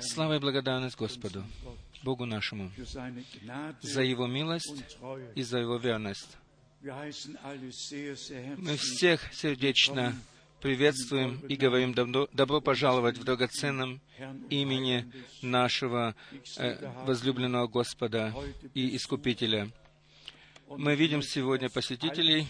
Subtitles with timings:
[0.00, 1.42] Слава и благодарность Господу,
[2.02, 2.70] Богу нашему,
[3.80, 4.98] за Его милость
[5.34, 6.36] и за Его верность.
[6.82, 10.14] Мы всех сердечно
[10.60, 14.02] приветствуем и говорим добро, добро пожаловать в драгоценном
[14.50, 15.10] имени
[15.40, 16.14] нашего
[16.58, 18.34] э, возлюбленного Господа
[18.74, 19.70] и Искупителя.
[20.68, 22.46] Мы видим сегодня посетителей,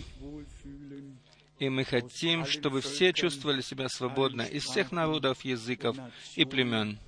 [1.62, 5.96] и мы хотим, чтобы все чувствовали себя свободно из всех народов, языков
[6.34, 6.98] и племен.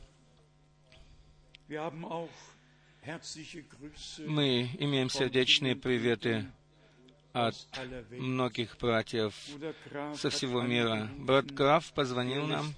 [4.19, 6.47] Мы имеем сердечные приветы
[7.33, 7.57] от
[8.11, 9.35] многих братьев
[10.15, 11.11] со всего мира.
[11.19, 12.73] Брат Краф позвонил нам.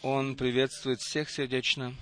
[0.00, 1.92] Он приветствует всех сердечно.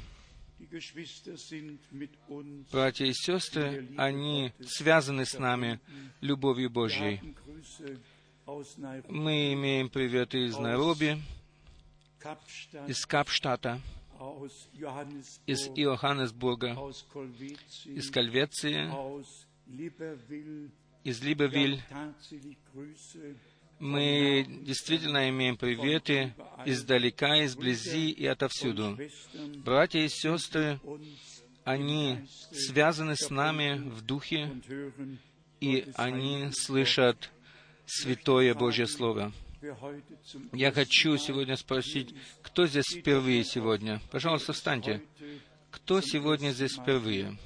[2.71, 5.81] Братья и сестры, они связаны с нами
[6.21, 7.21] любовью Божьей.
[8.47, 11.19] Мы имеем приветы из Найроби,
[12.87, 13.81] из Капштата,
[15.47, 16.77] из Иоханнесбурга,
[17.87, 18.93] из Кальвеции,
[21.05, 21.83] из Либовиль.
[23.79, 26.35] Мы действительно имеем приветы
[26.67, 28.99] издалека, изблизи и отовсюду.
[29.65, 30.81] Братья и сестры,
[31.65, 34.53] они связаны с нами в духе,
[35.61, 37.31] и они слышат
[37.87, 39.33] святое Божье Слово.
[40.53, 44.01] Я хочу сегодня спросить, кто здесь впервые сегодня?
[44.11, 45.03] Пожалуйста, встаньте.
[45.71, 47.37] Кто сегодня здесь впервые?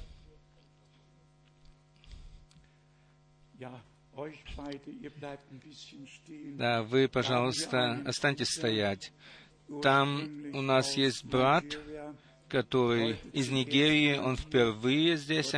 [6.57, 9.13] Да, вы, пожалуйста, останьтесь стоять.
[9.81, 11.63] Там у нас есть брат,
[12.49, 15.53] который из Нигерии, он впервые здесь.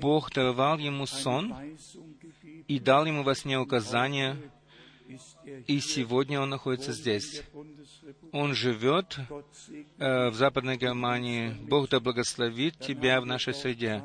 [0.00, 1.54] Бог даровал ему сон
[2.68, 4.36] и дал ему во сне указания,
[5.66, 7.42] и сегодня он находится здесь.
[8.32, 9.18] Он живет
[9.98, 11.56] э, в Западной Германии.
[11.68, 14.02] Бог да благословит тебя в нашей среде.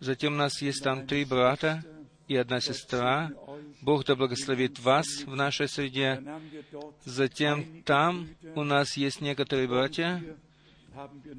[0.00, 1.84] Затем у нас есть там три брата
[2.26, 3.30] и одна сестра.
[3.82, 6.22] Бог да благословит вас в нашей среде.
[7.04, 10.22] Затем там у нас есть некоторые братья.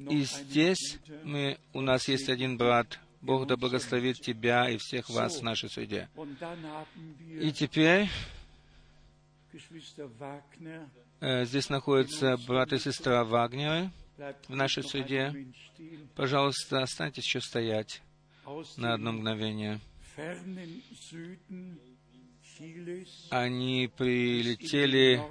[0.08, 3.00] И здесь мы, у нас есть один брат.
[3.20, 6.08] Бог да благословит тебя и всех вас в нашей среде.
[7.28, 8.08] И теперь
[11.20, 13.90] э, здесь находятся брат и сестра Вагнеры
[14.48, 15.46] в нашей среде.
[16.14, 18.02] Пожалуйста, останьтесь еще стоять
[18.76, 19.80] на одно мгновение.
[23.30, 25.22] Они прилетели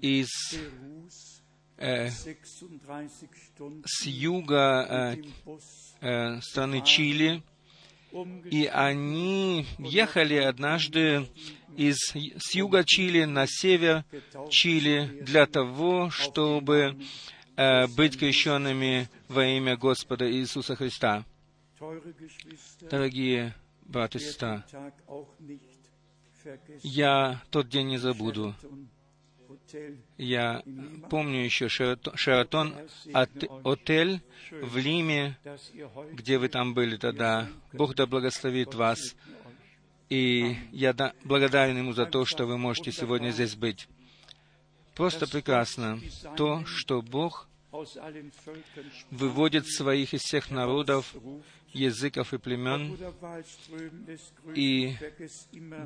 [0.00, 0.28] из
[1.84, 2.10] э,
[3.84, 5.16] с юга э,
[6.00, 7.42] э, страны Чили,
[8.50, 11.28] и они ехали однажды
[11.76, 14.04] из, с юга Чили на север
[14.50, 16.96] Чили для того, чтобы
[17.56, 21.24] э, быть крещенными во имя Господа Иисуса Христа.
[22.80, 24.62] Дорогие братья и сестры,
[26.82, 28.54] я тот день не забуду.
[30.18, 30.62] Я
[31.10, 32.74] помню еще Шератон,
[33.12, 34.20] отель
[34.50, 35.36] в Лиме,
[36.12, 37.48] где вы там были тогда.
[37.72, 39.14] Бог да благословит вас.
[40.10, 43.88] И я да, благодарен Ему за то, что вы можете сегодня здесь быть.
[44.94, 45.98] Просто прекрасно
[46.36, 47.48] то, что Бог
[49.10, 51.14] выводит своих из всех народов,
[51.74, 52.96] языков и племен.
[54.54, 54.96] И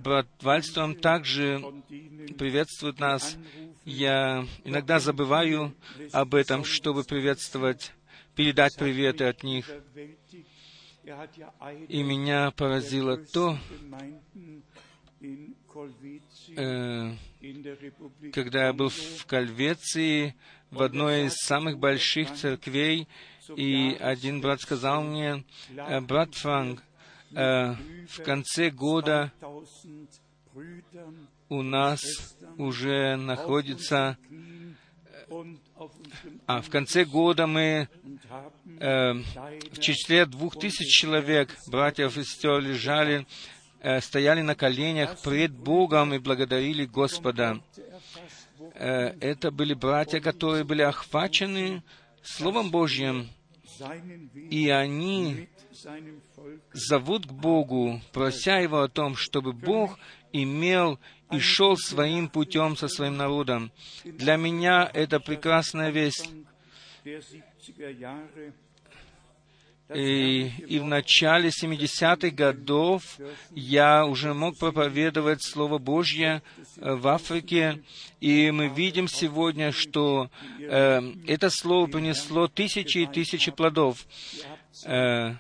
[0.03, 1.60] брат Вальстром также
[2.38, 3.37] приветствует нас.
[3.84, 5.75] Я иногда забываю
[6.12, 7.93] об этом, чтобы приветствовать,
[8.34, 9.69] передать приветы от них.
[11.88, 13.59] И меня поразило то,
[16.55, 17.15] э,
[18.32, 20.34] когда я был в Кальвеции,
[20.70, 23.09] в одной из самых больших церквей,
[23.56, 25.44] и один брат сказал мне,
[25.76, 26.82] «Э, брат Франк,
[27.32, 27.75] э,
[28.09, 29.32] в конце года
[31.48, 32.00] у нас
[32.56, 34.19] уже находится
[36.46, 37.88] а в конце года мы
[38.81, 43.26] э, в числе двух тысяч человек, братьев и сестер, лежали,
[43.81, 47.61] э, стояли на коленях пред Богом и благодарили Господа.
[48.75, 51.82] Э, это были братья, которые были охвачены
[52.22, 53.28] Словом Божьим,
[54.34, 55.48] и они
[56.72, 59.98] зовут к Богу, прося Его о том, чтобы Бог
[60.32, 60.98] имел
[61.30, 63.70] и шел своим путем со своим народом.
[64.04, 66.28] Для меня это прекрасная весть.
[69.94, 73.19] И, и в начале 70-х годов
[73.52, 76.43] я уже мог проповедовать Слово Божье
[76.76, 77.82] э, в Африке,
[78.20, 80.31] и мы видим сегодня, что
[80.61, 84.06] э, это Слово принесло тысячи и тысячи плодов.
[84.85, 85.37] Э,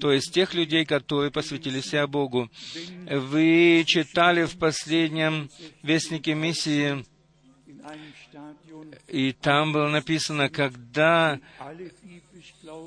[0.00, 2.48] то есть тех людей, которые посвятили себя Богу.
[3.10, 5.50] Вы читали в последнем
[5.82, 7.04] Вестнике миссии,
[9.08, 11.38] и там было написано, когда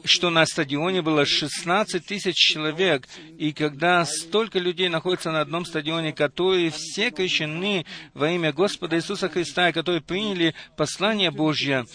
[0.03, 6.13] что на стадионе было 16 тысяч человек, и когда столько людей находится на одном стадионе,
[6.13, 11.85] которые все крещены во имя Господа Иисуса Христа, и которые приняли послание Божье,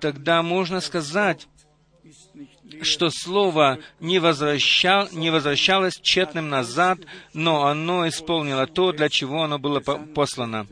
[0.00, 1.48] тогда можно сказать,
[2.82, 6.98] что Слово не, возвращал, не возвращалось тщетным назад,
[7.34, 10.66] но оно исполнило то, для чего оно было послано.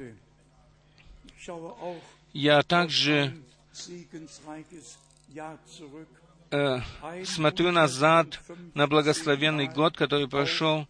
[2.33, 3.35] Я также
[6.51, 6.81] э,
[7.25, 8.41] смотрю назад
[8.75, 10.87] на благословенный год, который прошел.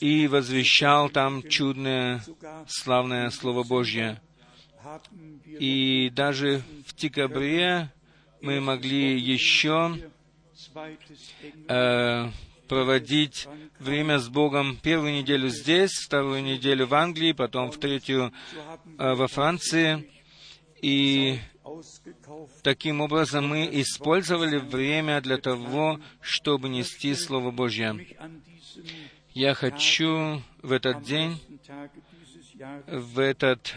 [0.00, 2.22] и возвещал там чудное,
[2.66, 4.20] славное Слово Божье.
[5.58, 7.90] И даже в декабре
[8.40, 9.98] мы могли еще
[11.68, 12.30] э,
[12.68, 13.48] проводить
[13.78, 18.32] время с Богом первую неделю здесь, вторую неделю в Англии, потом в третью
[18.98, 20.10] э, во Франции.
[20.82, 21.38] И
[22.62, 28.06] таким образом мы использовали время для того, чтобы нести Слово Божье.
[29.32, 31.40] Я хочу в этот день,
[32.86, 33.74] в этот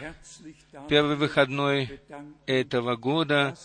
[0.88, 2.00] первый выходной
[2.46, 3.56] этого года,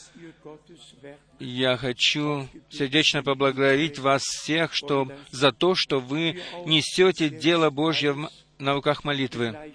[1.40, 8.16] я хочу сердечно поблагодарить вас всех что, за то, что вы несете дело Божье
[8.58, 9.74] на руках молитвы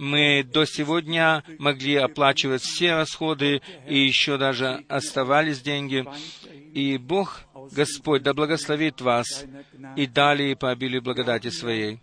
[0.00, 6.04] мы до сегодня могли оплачивать все расходы, и еще даже оставались деньги.
[6.72, 7.42] И Бог,
[7.72, 9.44] Господь, да благословит вас
[9.96, 12.00] и далее по обилию благодати Своей.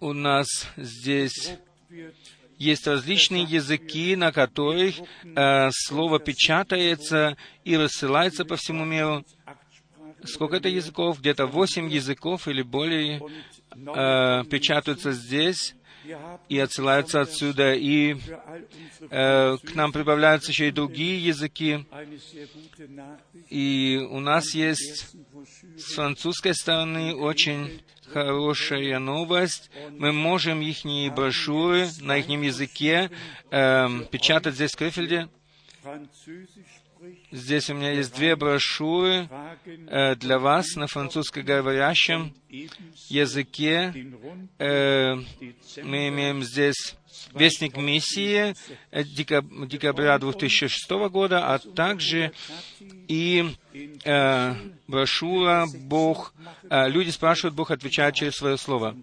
[0.00, 1.50] У нас здесь
[2.58, 9.24] есть различные языки, на которых э, слово печатается и рассылается по всему миру.
[10.24, 11.20] сколько это языков?
[11.20, 13.22] Где-то восемь языков или более
[13.70, 15.74] э, печатаются здесь
[16.48, 18.16] и отсылаются отсюда, и
[19.10, 21.86] э, к нам прибавляются еще и другие языки.
[23.48, 25.14] И у нас есть
[25.76, 27.82] с французской стороны очень
[28.12, 29.70] хорошая новость.
[29.90, 33.10] Мы можем их брошюры на их языке
[33.50, 35.28] э, печатать здесь в Крефельде.
[37.32, 39.28] Здесь у меня есть две брошюры
[39.64, 42.34] э, для вас на французскоговорящем
[43.08, 43.94] языке.
[44.58, 45.14] Э,
[45.82, 46.96] мы имеем здесь
[47.34, 48.54] Вестник миссии
[48.92, 52.32] декабря 2006 года, а также
[53.08, 53.54] и
[54.04, 54.54] э,
[54.88, 56.34] брошюра «Бог».
[56.68, 58.96] Э, люди спрашивают, Бог отвечает через свое слово.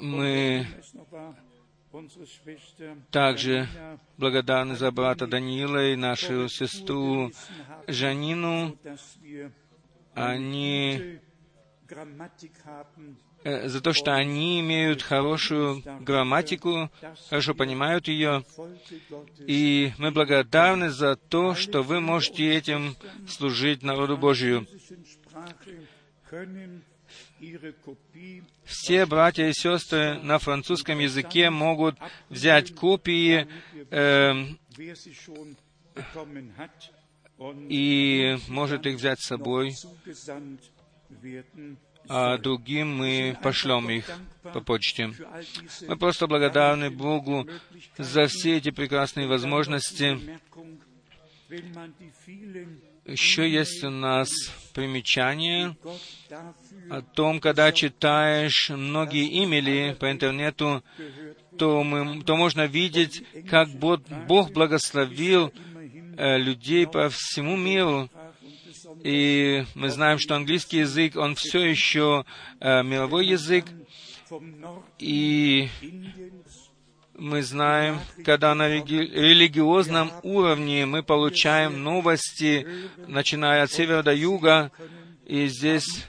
[0.00, 0.66] Мы
[3.10, 3.68] также
[4.18, 7.32] благодарны за брата Даниила и нашу сестру
[7.86, 8.76] Жанину.
[10.14, 11.18] Они
[13.44, 16.90] э, за то, что они имеют хорошую грамматику,
[17.28, 18.42] хорошо понимают ее.
[19.46, 22.96] И мы благодарны за то, что вы можете этим
[23.28, 24.66] служить народу Божию.
[28.64, 31.96] Все братья и сестры на французском языке могут
[32.30, 33.46] взять копии
[33.90, 34.34] э,
[37.68, 39.72] и может их взять с собой,
[42.08, 44.10] а другим мы пошлем их
[44.42, 45.10] по почте.
[45.86, 47.48] Мы просто благодарны Богу
[47.98, 50.18] за все эти прекрасные возможности.
[53.04, 54.30] Еще есть у нас
[54.76, 55.74] примечание
[56.90, 60.84] о том, когда читаешь многие имели по интернету,
[61.58, 65.50] то, мы, то можно видеть, как Бог, благословил
[66.18, 68.10] э, людей по всему миру.
[69.02, 72.26] И мы знаем, что английский язык, он все еще
[72.60, 73.64] э, мировой язык.
[74.98, 75.68] И
[77.18, 82.66] мы знаем, когда на религиозном уровне мы получаем новости,
[83.06, 84.70] начиная от севера до юга,
[85.24, 86.04] и здесь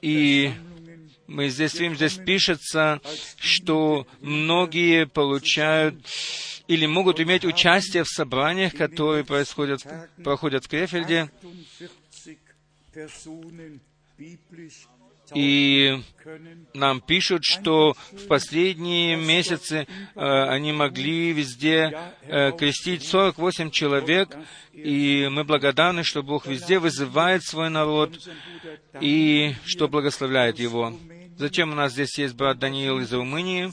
[0.00, 0.52] И
[1.26, 3.00] мы здесь видим, здесь пишется,
[3.38, 6.04] что многие получают
[6.68, 9.80] или могут иметь участие в собраниях, которые происходят,
[10.22, 11.30] проходят в Крефельде.
[15.34, 16.00] И
[16.74, 24.36] нам пишут, что в последние месяцы э, они могли везде э, крестить 48 человек,
[24.72, 28.18] и мы благодарны, что Бог везде вызывает свой народ
[29.00, 30.92] и что благословляет его.
[31.36, 33.70] Затем у нас здесь есть брат Даниил из Румынии.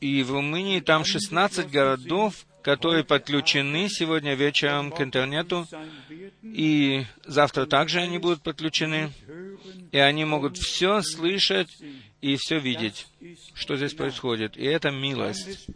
[0.00, 5.66] И в Румынии там 16 городов, которые подключены сегодня вечером к интернету,
[6.42, 9.10] и завтра также они будут подключены,
[9.90, 11.68] и они могут все слышать
[12.20, 13.08] и все видеть,
[13.54, 14.56] что здесь происходит.
[14.56, 15.68] И это милость.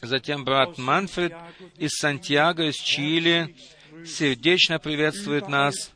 [0.00, 1.34] Затем брат Манфред
[1.78, 3.56] из Сантьяго, из Чили,
[4.04, 5.92] сердечно приветствует нас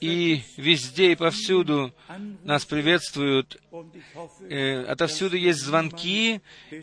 [0.00, 1.92] и везде и повсюду
[2.44, 3.60] нас приветствуют.
[4.48, 6.40] Э, отовсюду есть звонки,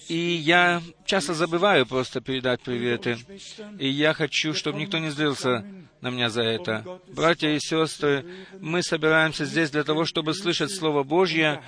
[0.09, 3.17] и я часто забываю просто передать приветы.
[3.79, 5.65] И я хочу, чтобы никто не злился
[6.01, 6.99] на меня за это.
[7.07, 8.25] Братья и сестры,
[8.59, 11.61] мы собираемся здесь для того, чтобы слышать Слово Божье,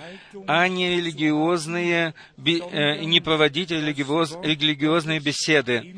[0.48, 5.96] а не религиозные, э, не проводить религиозные беседы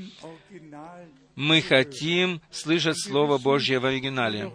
[1.40, 4.52] мы хотим слышать Слово Божье в оригинале.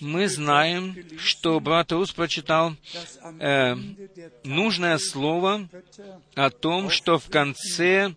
[0.00, 2.76] Мы знаем, что брат Рус прочитал
[3.38, 3.74] э,
[4.44, 5.66] нужное слово
[6.34, 8.14] о том, что в конце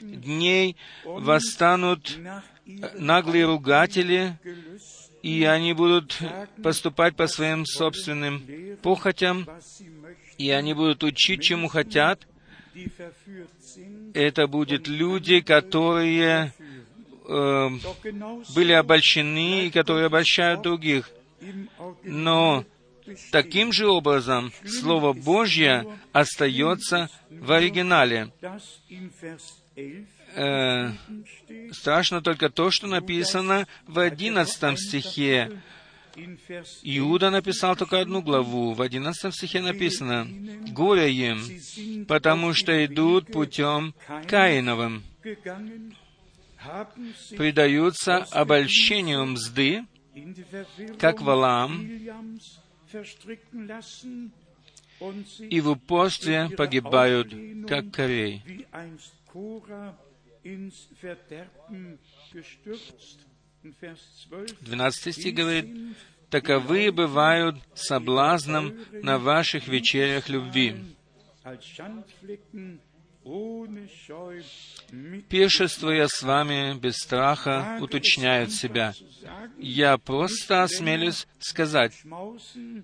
[0.00, 2.18] дней восстанут
[2.94, 4.36] наглые ругатели,
[5.22, 6.18] и они будут
[6.64, 8.42] поступать по своим собственным
[8.82, 9.46] похотям,
[10.36, 12.26] и они будут учить, чему хотят,
[14.16, 16.52] это будут люди, которые
[17.28, 17.68] э,
[18.54, 21.10] были обольщены и которые обольщают других.
[22.02, 22.64] Но
[23.30, 28.32] таким же образом Слово Божье остается в оригинале.
[30.34, 30.92] Э,
[31.72, 35.60] страшно только то, что написано в одиннадцатом стихе.
[36.82, 38.72] Иуда написал только одну главу.
[38.72, 40.26] В одиннадцатом стихе написано,
[40.72, 43.94] «Горе им, потому что идут путем
[44.26, 45.02] Каиновым,
[47.36, 49.84] предаются обольщению мзды,
[50.98, 51.86] как валам,
[55.40, 57.34] и в упорстве погибают,
[57.68, 58.42] как корей».
[64.60, 65.96] 12 стих говорит,
[66.30, 70.76] «Таковы бывают соблазном на ваших вечерях любви,
[75.28, 78.94] пиршествуя с вами без страха, уточняют себя.
[79.58, 81.92] Я просто осмелюсь сказать,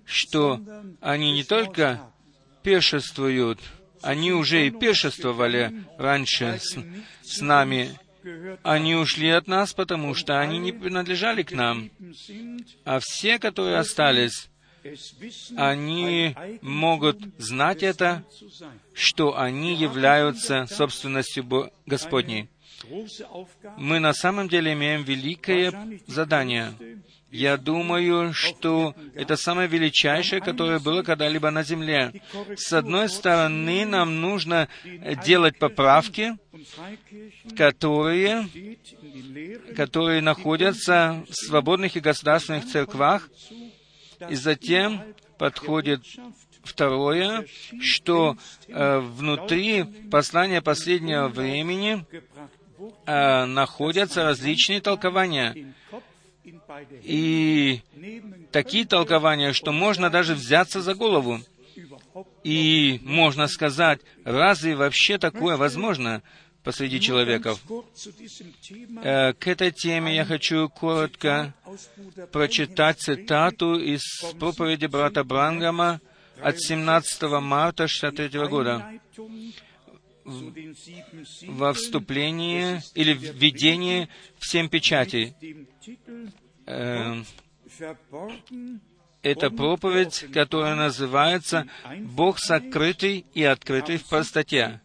[0.04, 0.60] что
[1.00, 2.12] они не только
[2.62, 3.60] пиршествуют,
[4.02, 6.76] они уже и пиршествовали раньше с,
[7.22, 7.96] с нами
[8.62, 11.90] они ушли от нас, потому что они не принадлежали к нам.
[12.84, 14.48] А все, которые остались,
[15.56, 18.24] они могут знать это,
[18.94, 22.48] что они являются собственностью Господней.
[23.76, 26.74] Мы на самом деле имеем великое задание.
[27.32, 32.12] Я думаю, что это самое величайшее, которое было когда-либо на земле.
[32.56, 34.68] С одной стороны, нам нужно
[35.24, 36.36] делать поправки,
[37.56, 38.46] которые,
[39.74, 43.30] которые находятся в свободных и государственных церквах,
[44.28, 45.02] и затем
[45.38, 46.02] подходит
[46.62, 47.46] второе,
[47.80, 48.36] что
[48.68, 52.04] э, внутри послания последнего времени
[53.06, 55.74] э, находятся различные толкования.
[57.02, 57.80] И
[58.50, 61.40] такие толкования, что можно даже взяться за голову.
[62.44, 66.22] И можно сказать, разве вообще такое возможно
[66.62, 67.60] посреди человеков?
[69.02, 71.54] Э, к этой теме я хочу коротко
[72.30, 74.02] прочитать цитату из
[74.38, 76.00] проповеди брата Брангама
[76.40, 79.00] от 17 марта 1963 года
[80.24, 85.34] во вступлении или введении в семь печатей.
[86.66, 87.22] Э,
[89.22, 91.66] это проповедь, которая называется
[92.00, 94.80] «Бог сокрытый и открытый в простоте».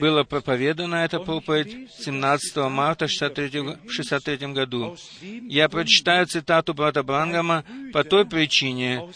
[0.00, 4.96] Было проповедана эта проповедь 17 марта 1963 году.
[5.20, 9.08] Я прочитаю цитату брата Брангама по той причине,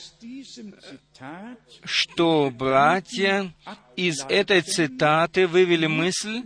[1.84, 3.52] что братья
[3.96, 6.42] из этой цитаты вывели мысль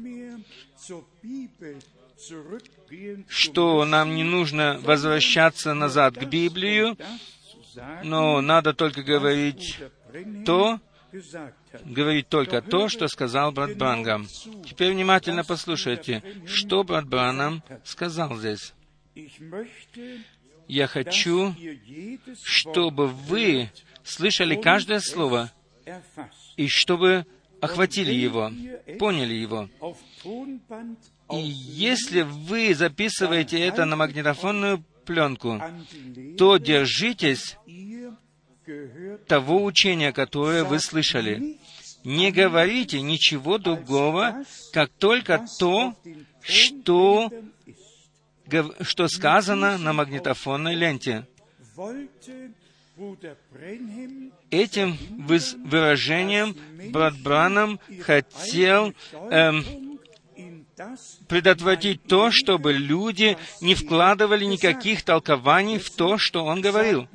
[3.28, 6.97] что нам не нужно возвращаться назад к Библию,
[8.02, 9.78] но надо только говорить
[10.45, 10.81] то,
[11.85, 14.26] говорить только то, что сказал брат Брангам.
[14.64, 18.73] Теперь внимательно послушайте, что брат Бранам сказал здесь.
[20.66, 21.54] Я хочу,
[22.43, 23.71] чтобы вы
[24.05, 25.51] слышали каждое слово,
[26.57, 27.27] и чтобы
[27.61, 28.53] охватили его,
[28.99, 29.69] поняли его.
[31.33, 35.61] И если вы записываете это на магнитофонную пленку,
[36.39, 37.57] то держитесь
[39.27, 41.59] того учения, которое вы слышали.
[42.05, 45.95] Не говорите ничего другого, как только то,
[46.43, 47.33] что,
[48.83, 51.27] что сказано на магнитофонной ленте.
[54.51, 54.97] Этим
[55.65, 56.57] выражением
[56.91, 59.65] брат Бранам хотел эм,
[61.29, 67.09] предотвратить то, чтобы люди не вкладывали никаких толкований в то, что он говорил.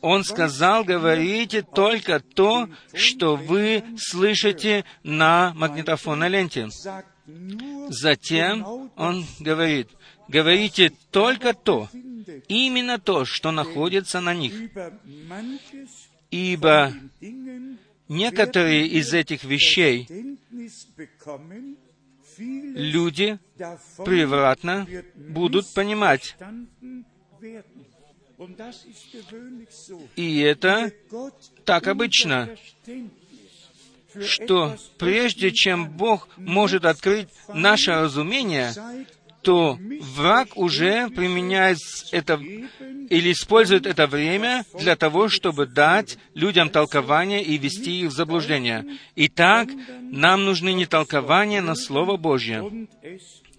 [0.00, 6.68] Он сказал, говорите только то, что вы слышите на магнитофонной ленте.
[7.88, 9.88] Затем он говорит,
[10.28, 11.88] говорите только то,
[12.48, 14.52] именно то, что находится на них.
[16.30, 16.92] Ибо
[18.08, 20.08] некоторые из этих вещей
[22.38, 23.38] люди
[24.04, 26.36] превратно будут понимать.
[30.16, 30.92] И это
[31.64, 32.54] так обычно,
[34.22, 38.72] что прежде чем Бог может открыть наше разумение,
[39.46, 39.78] то
[40.16, 41.78] враг уже применяет
[42.10, 48.12] это или использует это время для того, чтобы дать людям толкование и вести их в
[48.12, 48.84] заблуждение.
[49.14, 49.68] Итак,
[50.00, 52.88] нам нужны не толкования на Слово Божье.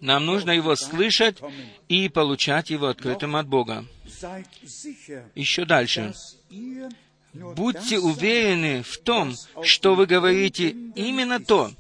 [0.02, 1.38] Нам нужно его слышать
[1.88, 3.86] и получать его открытым от Бога.
[5.36, 6.14] Еще дальше.
[7.34, 11.72] Будьте уверены в том, что вы говорите именно то,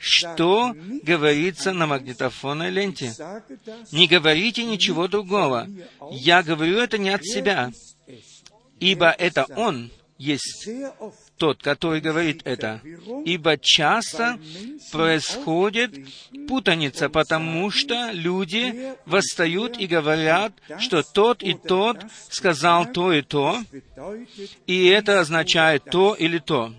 [0.00, 3.14] что говорится на магнитофонной ленте.
[3.92, 5.68] Не говорите ничего другого.
[6.10, 7.70] Я говорю это не от себя,
[8.80, 10.68] ибо это Он есть
[11.36, 12.80] тот, который говорит это.
[13.24, 14.38] Ибо часто
[14.90, 15.94] происходит
[16.48, 21.98] путаница, потому что люди восстают и говорят, что тот и тот
[22.30, 23.58] сказал то и то,
[24.66, 26.74] и это означает то или то.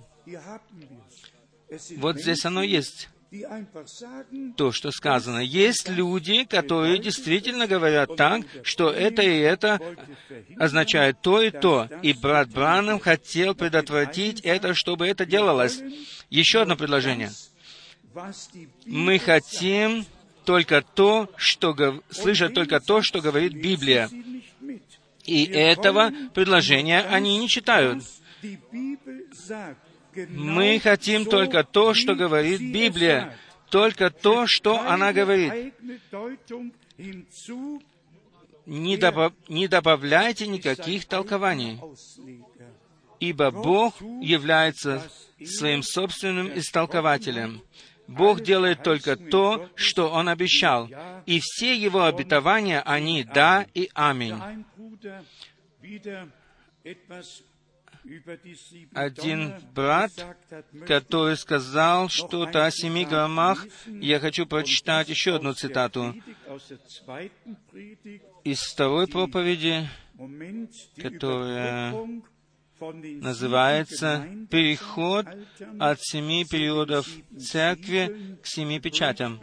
[1.97, 3.09] Вот здесь оно есть
[4.57, 5.39] то, что сказано.
[5.39, 9.79] Есть люди, которые действительно говорят так, что это и это
[10.57, 11.87] означает то и то.
[12.01, 15.81] И брат Бранам хотел предотвратить это, чтобы это делалось.
[16.29, 17.31] Еще одно предложение.
[18.85, 20.05] Мы хотим
[20.43, 24.09] только то, что слышать только то, что говорит Библия.
[25.23, 28.03] И этого предложения они не читают.
[30.29, 33.37] Мы хотим только то, что говорит Библия,
[33.69, 35.73] только то, что она говорит.
[38.65, 41.79] Не, добав, не добавляйте никаких толкований,
[43.19, 45.01] ибо Бог является
[45.43, 47.63] своим собственным истолкователем.
[48.07, 50.89] Бог делает только то, что Он обещал,
[51.25, 54.65] и все Его обетования, они «да» и «аминь»
[58.93, 60.11] один брат,
[60.87, 63.65] который сказал что-то о семи громах.
[63.87, 66.15] Я хочу прочитать еще одну цитату
[68.43, 69.87] из второй проповеди,
[70.97, 71.93] которая
[72.79, 75.27] называется «Переход
[75.79, 79.39] от семи периодов церкви к семи печатям».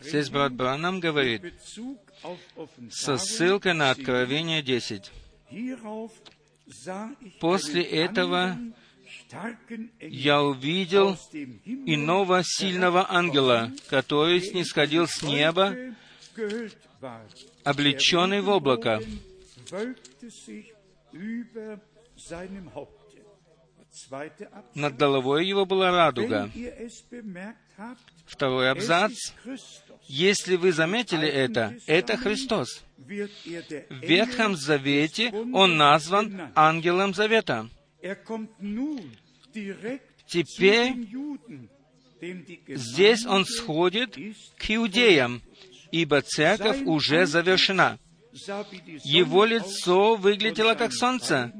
[0.00, 1.42] Здесь брат Бранам говорит,
[2.90, 5.12] со ссылкой на Откровение 10.
[7.40, 8.58] После этого
[10.00, 15.76] я увидел иного сильного ангела, который снисходил с неба,
[17.64, 19.00] облеченный в облако.
[24.74, 26.50] Над головой его была радуга.
[28.26, 29.32] Второй абзац.
[30.06, 32.82] Если вы заметили это, это Христос.
[32.96, 37.68] В Ветхом Завете Он назван ангелом Завета.
[40.26, 40.94] Теперь
[42.68, 44.16] здесь Он сходит
[44.56, 45.42] к иудеям,
[45.90, 47.98] ибо церковь уже завершена.
[49.04, 51.52] Его лицо выглядело как солнце,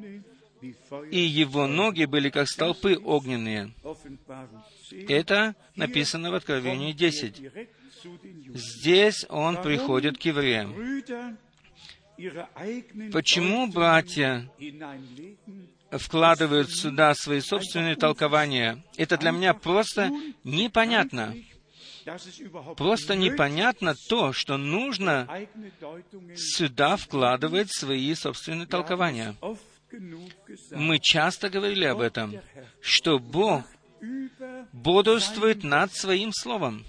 [1.10, 3.72] и его ноги были как столпы огненные.
[5.08, 7.42] Это написано в Откровении 10.
[8.54, 10.74] Здесь он приходит к евреям.
[13.12, 14.50] Почему братья
[15.90, 18.82] вкладывают сюда свои собственные толкования?
[18.96, 20.10] Это для меня просто
[20.44, 21.34] непонятно.
[22.76, 25.28] Просто непонятно то, что нужно
[26.34, 29.36] сюда вкладывать свои собственные толкования.
[30.72, 32.34] Мы часто говорили об этом,
[32.80, 33.64] что Бог
[34.72, 36.84] бодрствует над Своим Словом.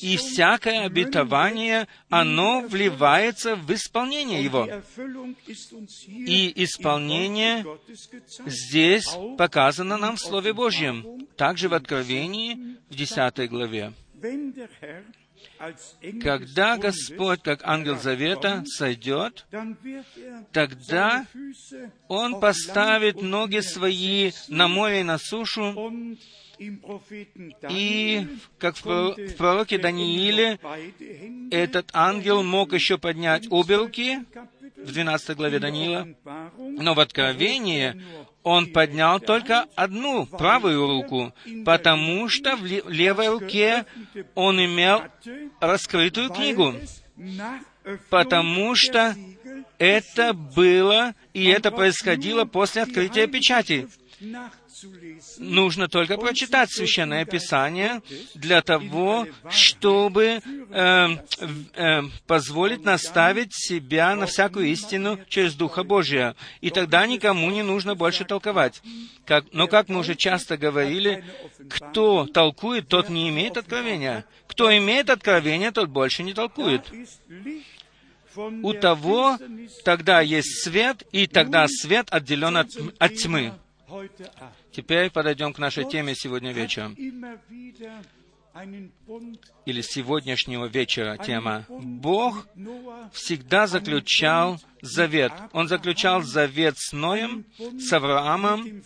[0.00, 4.68] И всякое обетование, оно вливается в исполнение его.
[6.06, 7.64] И исполнение
[8.46, 13.92] здесь показано нам в Слове Божьем, также в Откровении в 10 главе.
[16.22, 19.46] Когда Господь, как ангел завета, сойдет,
[20.52, 21.26] тогда
[22.08, 25.92] Он поставит ноги свои на море и на сушу,
[26.58, 28.26] и,
[28.58, 30.58] как в пророке Данииле,
[31.50, 34.20] этот ангел мог еще поднять обе руки,
[34.76, 36.08] в 12 главе Даниила,
[36.56, 38.00] но в Откровении
[38.44, 43.86] он поднял только одну правую руку, потому что в левой руке
[44.34, 45.02] он имел
[45.60, 46.74] раскрытую книгу,
[48.10, 49.16] потому что
[49.78, 53.88] это было, и это происходило после открытия печати.
[55.38, 58.02] Нужно только прочитать Священное Писание
[58.34, 61.08] для того, чтобы э,
[61.74, 66.34] э, позволить наставить себя на всякую истину через Духа Божия.
[66.60, 68.82] И тогда никому не нужно больше толковать.
[69.24, 71.24] Как, но, как мы уже часто говорили,
[71.68, 74.24] кто толкует, тот не имеет откровения.
[74.46, 76.82] Кто имеет откровение, тот больше не толкует
[78.36, 79.38] у того
[79.84, 82.68] тогда есть свет, и тогда свет отделен от,
[82.98, 83.52] от тьмы.
[84.74, 86.96] Теперь подойдем к нашей теме сегодня вечером.
[89.66, 91.64] Или сегодняшнего вечера тема.
[91.68, 92.46] Бог
[93.12, 95.32] всегда заключал завет.
[95.52, 97.44] Он заключал завет с Ноем,
[97.78, 98.82] с Авраамом,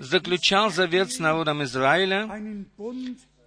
[0.00, 2.64] заключал завет с народом Израиля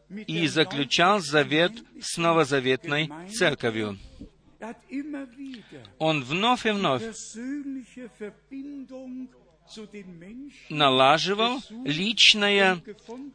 [0.10, 3.98] и заключал завет с новозаветной церковью.
[6.00, 7.04] Он вновь и вновь
[10.69, 12.82] налаживал личное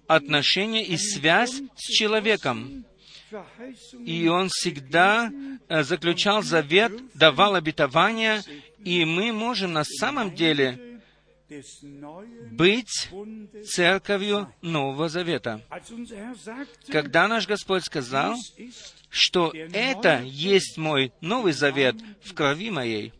[0.06, 2.84] отношение и связь с человеком.
[4.04, 5.30] И он всегда
[5.68, 8.42] э, заключал завет, давал обетования,
[8.84, 11.00] и мы можем на самом деле
[12.52, 13.08] быть
[13.66, 15.60] церковью Нового Завета.
[16.88, 18.34] Когда наш Господь сказал,
[19.08, 23.12] что это есть мой Новый Завет в крови моей,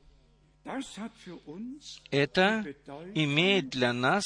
[2.11, 2.65] это
[3.15, 4.25] имеет для нас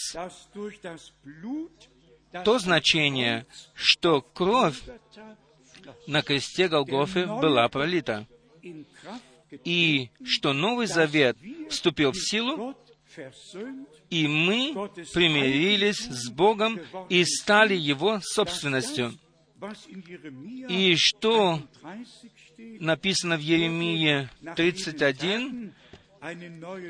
[2.44, 4.80] то значение, что кровь
[6.06, 8.26] на кресте Голгофы была пролита,
[9.64, 11.36] и что Новый Завет
[11.70, 12.74] вступил в силу,
[14.10, 14.74] и мы
[15.12, 19.12] примирились с Богом и стали Его собственностью.
[20.68, 21.62] И что
[22.58, 25.72] написано в Еремии 31,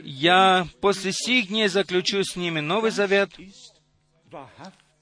[0.05, 3.31] я после сих дней заключу с ними новый завет,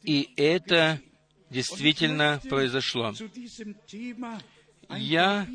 [0.02, 1.00] и это
[1.50, 3.14] действительно произошло.
[4.96, 5.46] Я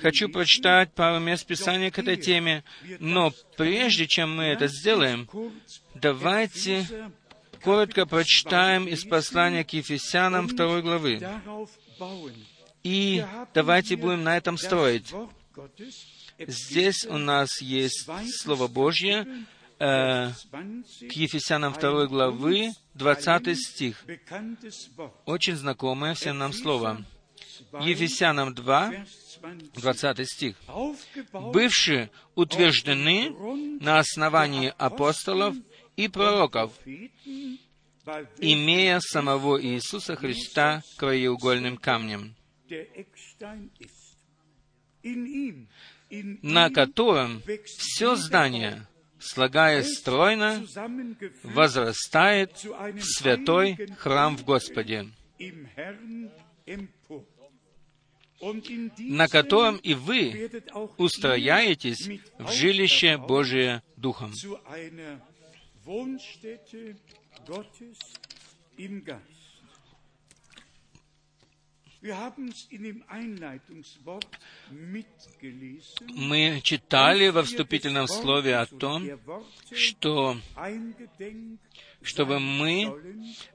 [0.00, 2.64] хочу прочитать пару мест Писания к этой теме,
[2.98, 5.28] но прежде чем мы это сделаем,
[5.94, 6.86] давайте
[7.62, 11.20] коротко прочитаем из послания к Ефесянам второй главы.
[12.82, 15.12] И давайте будем на этом строить.
[16.46, 18.08] Здесь у нас есть
[18.40, 19.26] Слово Божье,
[19.78, 24.04] э, к Ефесянам 2 главы, 20 стих.
[25.24, 27.04] Очень знакомое всем нам слово.
[27.80, 28.92] Ефесянам 2,
[29.74, 30.56] 20 стих.
[31.32, 33.30] «Бывшие утверждены
[33.80, 35.56] на основании апостолов
[35.96, 36.72] и пророков,
[38.38, 42.34] имея самого Иисуса Христа краеугольным камнем,
[46.42, 48.86] на котором все здание,
[49.18, 50.64] слагаясь стройно,
[51.42, 55.08] возрастает в святой храм в Господе,
[58.98, 60.50] на котором и вы
[60.98, 64.32] устрояетесь в жилище Божие Духом.
[76.08, 79.08] Мы читали во вступительном слове о том,
[79.72, 80.36] что
[82.02, 82.92] чтобы мы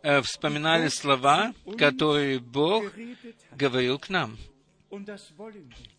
[0.02, 2.86] э, вспоминали слова, которые Бог
[3.52, 4.38] говорил к нам.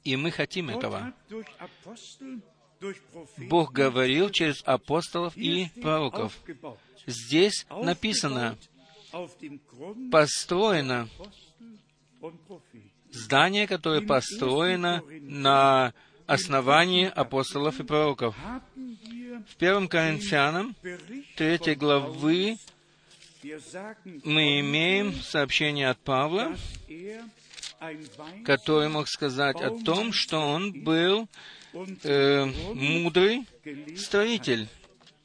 [0.05, 1.13] И мы хотим этого.
[3.37, 6.39] Бог говорил через апостолов и пророков.
[7.07, 8.57] Здесь написано,
[10.11, 11.09] построено
[13.11, 15.93] здание, которое построено на
[16.27, 18.37] основании апостолов и пророков.
[19.49, 20.75] В первом Коринфянам,
[21.37, 22.59] третьей главы,
[24.25, 26.57] мы имеем сообщение от Павла,
[28.45, 31.29] который мог сказать о том, что он был
[32.03, 33.47] э, мудрый
[33.97, 34.69] строитель,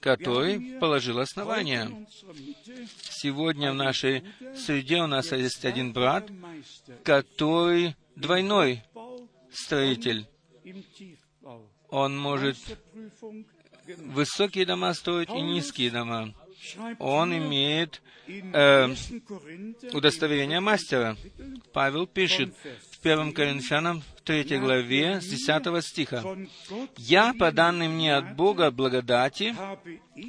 [0.04, 1.90] который положил основания.
[3.10, 4.22] Сегодня в нашей
[4.54, 6.30] среде у нас есть один брат,
[7.04, 8.84] который двойной
[9.50, 10.28] строитель.
[11.88, 12.58] Он может
[13.98, 16.34] высокие дома строить и низкие дома.
[17.00, 18.94] Он имеет э,
[19.94, 21.16] удостоверение мастера.
[21.72, 22.54] Павел пишет
[23.04, 26.24] 1 Коринфянам, в 3 главе, с 10 стиха.
[26.98, 29.56] «Я, по данным мне от Бога благодати,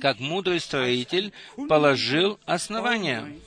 [0.00, 1.32] как мудрый строитель,
[1.68, 3.38] положил основания».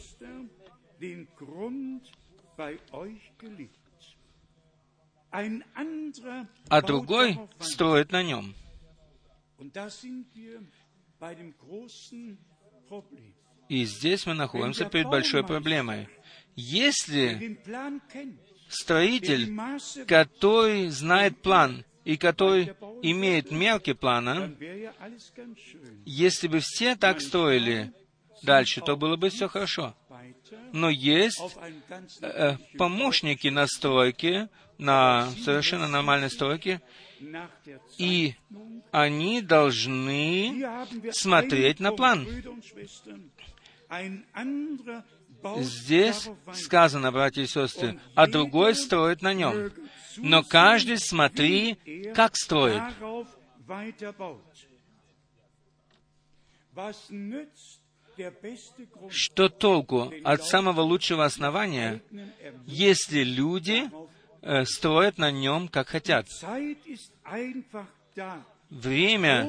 [6.69, 8.55] А другой строит на нем.
[13.69, 16.07] И здесь мы находимся перед большой проблемой.
[16.55, 17.59] Если
[18.69, 19.55] строитель,
[20.07, 24.53] который знает план и который имеет мерки плана,
[26.05, 27.93] если бы все так строили
[28.43, 29.95] дальше, то было бы все хорошо.
[30.71, 31.41] Но есть
[32.21, 36.81] э, помощники на стройке, на совершенно нормальной стройке,
[37.97, 38.35] и
[38.91, 40.65] они должны
[41.11, 42.27] смотреть на план.
[45.57, 49.71] Здесь сказано, братья и сестры, а другой строит на нем.
[50.17, 51.77] Но каждый смотри,
[52.15, 52.81] как строит.
[59.09, 62.01] Что толку от самого лучшего основания,
[62.65, 63.89] если люди
[64.41, 66.27] э, строят на нем, как хотят?
[68.69, 69.47] Время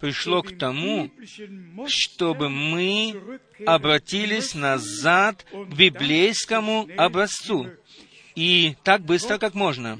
[0.00, 1.10] пришло к тому,
[1.86, 7.68] чтобы мы обратились назад к библейскому образцу.
[8.34, 9.98] И так быстро, как можно.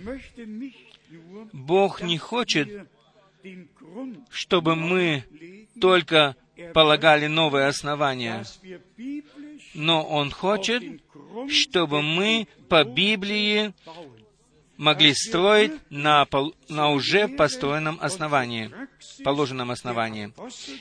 [1.52, 2.88] Бог не хочет,
[4.30, 5.24] чтобы мы
[5.80, 6.37] только
[6.72, 8.44] полагали новые основания,
[9.74, 10.83] но Он хочет,
[11.48, 13.72] чтобы мы по Библии
[14.76, 16.26] могли строить на,
[16.68, 18.70] на уже построенном основании,
[19.22, 20.32] положенном основании.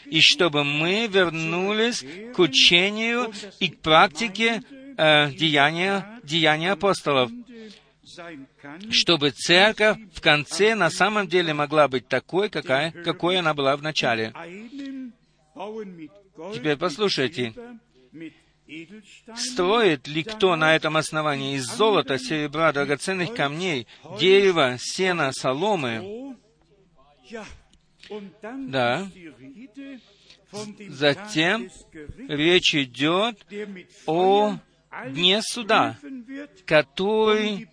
[0.06, 2.03] И чтобы мы вернулись
[2.34, 4.62] к учению и к практике
[4.97, 7.32] э, деяния, деяния апостолов,
[8.91, 13.82] чтобы церковь в конце на самом деле могла быть такой, какая, какой она была в
[13.82, 14.34] начале.
[16.53, 17.53] Теперь послушайте,
[19.36, 23.88] Строит ли кто на этом основании из золота, серебра, драгоценных камней,
[24.19, 26.38] дерева, сена, соломы?
[28.67, 29.08] Да.
[30.89, 31.69] Затем
[32.28, 33.45] речь идет
[34.06, 34.58] о
[35.10, 35.97] дне суда,
[36.65, 37.67] который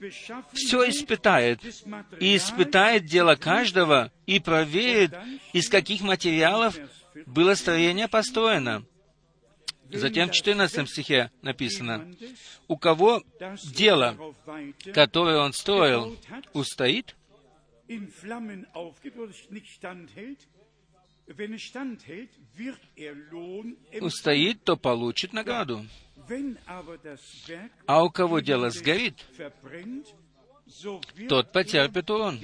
[0.53, 1.61] все испытает,
[2.18, 5.14] и испытает дело каждого, и проверит,
[5.53, 6.76] из каких материалов
[7.26, 8.85] было строение построено.
[9.92, 12.12] Затем в 14 стихе написано,
[12.68, 13.22] «У кого
[13.74, 14.16] дело,
[14.92, 16.16] которое он строил,
[16.53, 17.16] устоит,
[24.00, 25.85] устоит, то получит награду.
[27.87, 29.24] А у кого дело сгорит,
[31.29, 32.40] тот потерпит урон.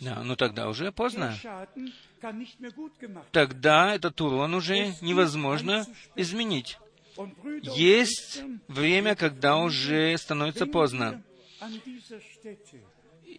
[0.00, 1.34] Да, но тогда уже поздно.
[3.32, 5.86] Тогда этот урон уже невозможно
[6.16, 6.78] изменить.
[7.62, 11.22] Есть время, когда уже становится поздно.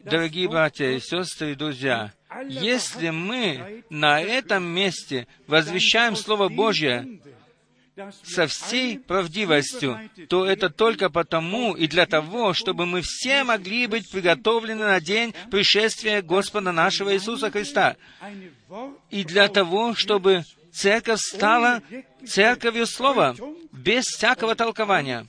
[0.04, 2.14] Дорогие братья и сестры и друзья,
[2.48, 7.20] если мы на этом месте возвещаем Слово Божье,
[8.24, 10.00] со всей правдивостью,
[10.30, 15.34] то это только потому и для того, чтобы мы все могли быть приготовлены на день
[15.50, 17.98] пришествия Господа нашего Иисуса Христа.
[19.10, 21.82] И для того, чтобы церковь стала
[22.26, 23.36] церковью слова,
[23.72, 25.28] без всякого толкования,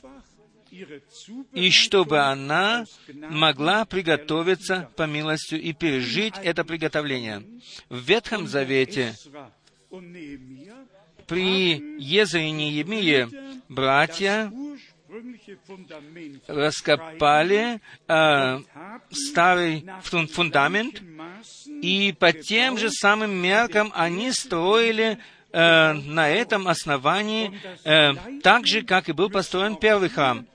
[1.52, 7.42] и чтобы она могла приготовиться по милостью и пережить это приготовление.
[7.90, 9.14] В Ветхом Завете
[11.32, 13.26] при Езре и
[13.70, 14.52] братья
[16.46, 18.58] раскопали э,
[19.10, 21.02] старый фундамент,
[21.66, 25.18] и по тем же самым меркам они строили
[25.52, 30.46] э, на этом основании э, так же, как и был построен первый храм.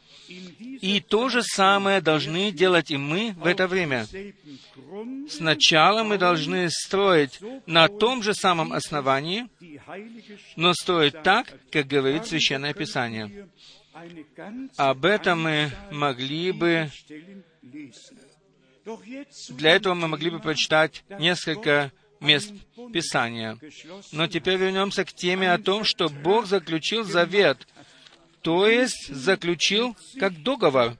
[0.81, 4.05] И то же самое должны делать и мы в это время.
[5.29, 9.47] Сначала мы должны строить на том же самом основании,
[10.55, 13.47] но строить так, как говорит Священное Писание.
[14.77, 16.89] Об этом мы могли бы...
[19.49, 22.53] Для этого мы могли бы прочитать несколько мест
[22.93, 23.57] Писания.
[24.11, 27.67] Но теперь вернемся к теме о том, что Бог заключил завет,
[28.47, 30.97] то есть заключил как договор.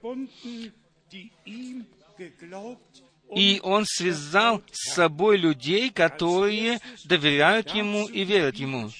[3.34, 8.90] И Он связал с собой людей, которые доверяют Ему и верят Ему.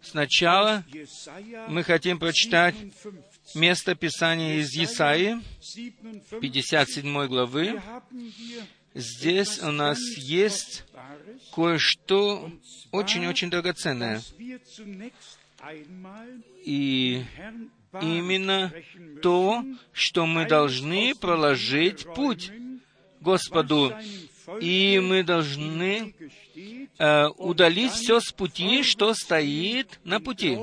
[0.00, 0.86] Сначала
[1.68, 2.74] мы хотим прочитать
[3.54, 5.42] место Писания из Исаии,
[6.40, 7.82] 57 главы.
[8.94, 10.84] Здесь у нас есть
[11.54, 12.50] кое-что
[12.90, 14.22] очень-очень драгоценное.
[16.64, 17.24] И
[18.00, 18.72] именно
[19.22, 22.50] то, что мы должны проложить путь
[23.20, 23.92] Господу,
[24.60, 26.14] и мы должны
[26.98, 30.58] э, удалить все с пути, что стоит на пути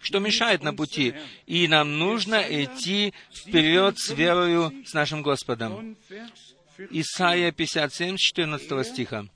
[0.00, 1.14] что мешает на пути,
[1.46, 5.96] и нам нужно идти вперед с верою с нашим Господом.
[6.90, 9.26] Исайя 57, 14 стиха.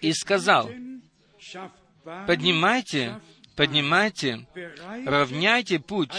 [0.00, 0.70] «И сказал,
[2.26, 3.20] поднимайте,
[3.56, 4.46] поднимайте,
[5.06, 6.12] равняйте путь,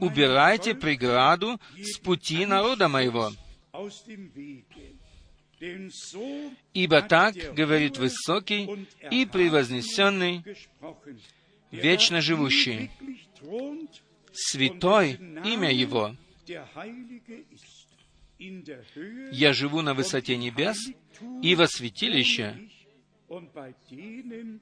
[0.00, 3.32] убирайте преграду с пути народа моего.
[6.72, 10.44] Ибо так говорит высокий и превознесенный,
[11.70, 12.90] вечно живущий,
[14.32, 16.14] святой имя Его.
[19.32, 20.78] Я живу на высоте небес
[21.42, 22.68] и во святилище,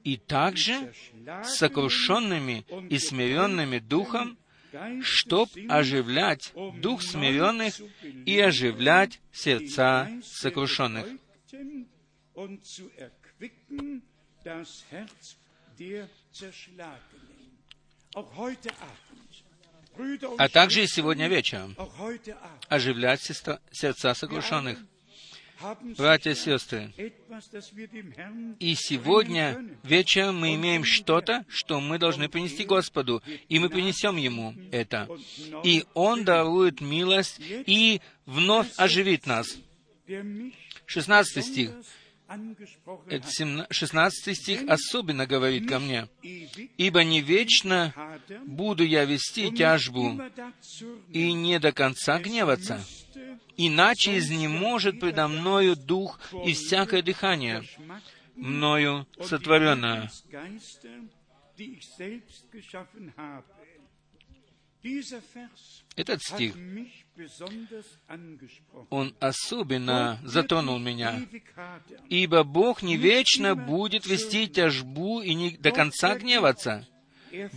[0.03, 0.93] и также
[1.43, 4.37] сокрушенными и смиренными духом,
[5.01, 7.79] чтоб оживлять дух смиренных
[8.25, 11.07] и оживлять сердца сокрушенных
[20.37, 21.75] а также и сегодня вечером
[22.67, 24.79] оживлять сердца сокрушенных.
[25.97, 26.93] Братья и сестры,
[28.59, 34.53] и сегодня вечером мы имеем что-то, что мы должны принести Господу, и мы принесем Ему
[34.71, 35.07] это.
[35.63, 39.57] И Он дарует милость и вновь оживит нас.
[40.85, 41.71] 16 стих.
[43.69, 46.07] 16 стих особенно говорит ко мне,
[46.77, 47.93] «Ибо не вечно
[48.45, 50.21] буду я вести тяжбу
[51.11, 52.83] и не до конца гневаться,
[53.57, 57.63] иначе изнеможет предо мною дух и всякое дыхание,
[58.35, 60.09] мною сотворенное».
[65.95, 66.55] Этот стих,
[68.89, 71.27] он особенно затронул меня,
[72.09, 76.87] ибо Бог не вечно будет вести тяжбу и не до конца гневаться.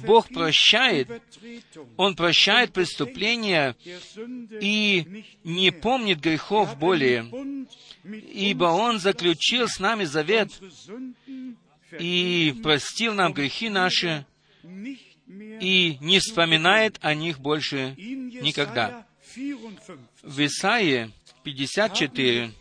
[0.05, 1.23] Бог прощает,
[1.97, 3.77] Он прощает преступления
[4.61, 7.27] и не помнит грехов более,
[8.05, 10.51] ибо Он заключил с нами завет
[11.99, 14.27] и простил нам грехи наши,
[14.63, 19.07] и не вспоминает о них больше никогда.
[20.23, 21.11] В Исаии
[21.45, 22.53] 54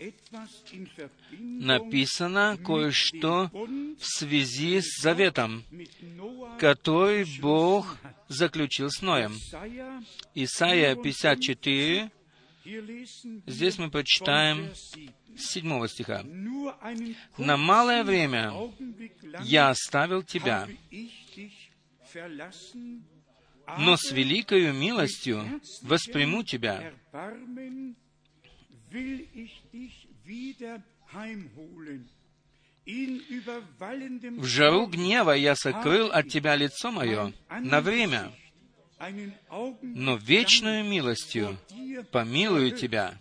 [1.40, 5.64] написано кое-что в связи с заветом,
[6.60, 7.98] который Бог
[8.28, 9.34] заключил с Ноем.
[10.36, 12.12] Исаия 54,
[13.48, 16.24] здесь мы прочитаем с 7 стиха.
[17.38, 18.54] «На малое время
[19.44, 20.68] я оставил тебя,
[23.78, 26.94] но с великою милостью восприму тебя.
[34.38, 38.32] В жару гнева я сокрыл от тебя лицо мое на время,
[39.82, 41.58] но вечную милостью
[42.12, 43.18] помилую тебя,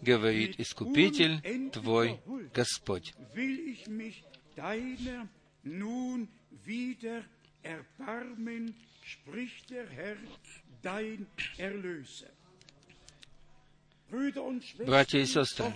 [0.00, 2.20] говорит Искупитель твой
[2.54, 3.14] Господь.
[4.56, 5.28] deiner
[5.62, 6.28] nun
[6.64, 7.24] wieder
[7.62, 8.74] Erbarmen,
[9.04, 10.16] spricht der Herr,
[10.82, 11.26] dein
[11.56, 12.30] Erlöser.
[14.78, 15.72] Братья и сестры,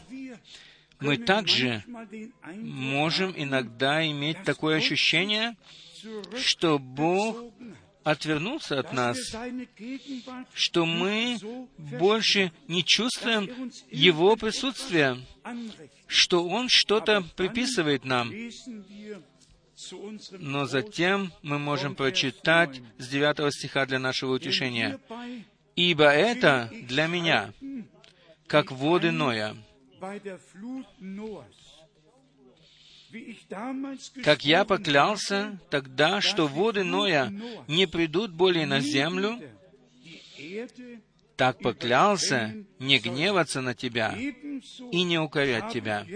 [1.00, 1.84] мы также
[2.56, 5.56] можем иногда иметь такое ощущение,
[6.36, 7.52] что Бог
[8.02, 9.16] отвернулся от нас,
[10.52, 11.38] что мы
[11.78, 15.16] больше не чувствуем Его присутствия,
[16.06, 18.32] что Он что-то приписывает нам.
[20.32, 25.00] Но затем мы можем прочитать с 9 стиха для нашего утешения.
[25.76, 27.52] «Ибо это для меня,
[28.46, 29.56] как воды Ноя,
[34.22, 37.32] как я поклялся тогда, что воды Ноя
[37.68, 39.40] не придут более на землю,
[41.36, 46.06] так поклялся не гневаться на тебя и не укорять тебя.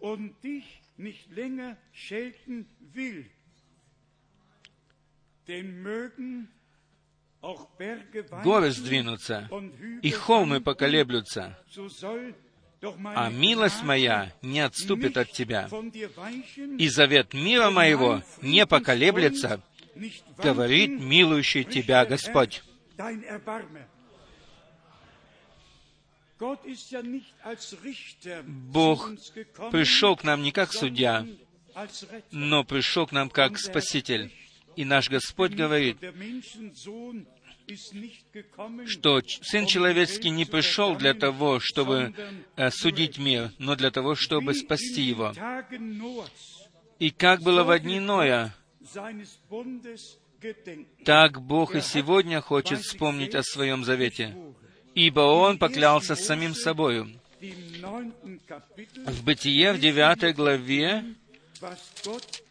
[0.00, 0.64] und dich
[0.96, 3.24] nicht länger schelten will.
[8.42, 9.50] Горы сдвинутся,
[10.02, 11.58] и холмы поколеблются,
[13.14, 15.68] а милость моя не отступит от тебя,
[16.78, 19.60] и завет мира моего не поколеблется,
[20.38, 22.62] говорит милующий тебя der Господь.
[28.44, 29.10] Бог
[29.70, 31.26] пришел к нам не как судья,
[32.30, 34.32] но пришел к нам как Спаситель.
[34.76, 35.98] И наш Господь говорит,
[38.86, 42.14] что Сын Человеческий не пришел для того, чтобы
[42.56, 45.32] э, судить мир, но для того, чтобы спасти его.
[46.98, 48.54] И как было в дни Ноя,
[51.04, 54.36] так Бог и сегодня хочет вспомнить о Своем завете.
[54.94, 57.08] Ибо Он поклялся самим собою.
[59.06, 61.23] В Бытие, в девятой главе, was Gott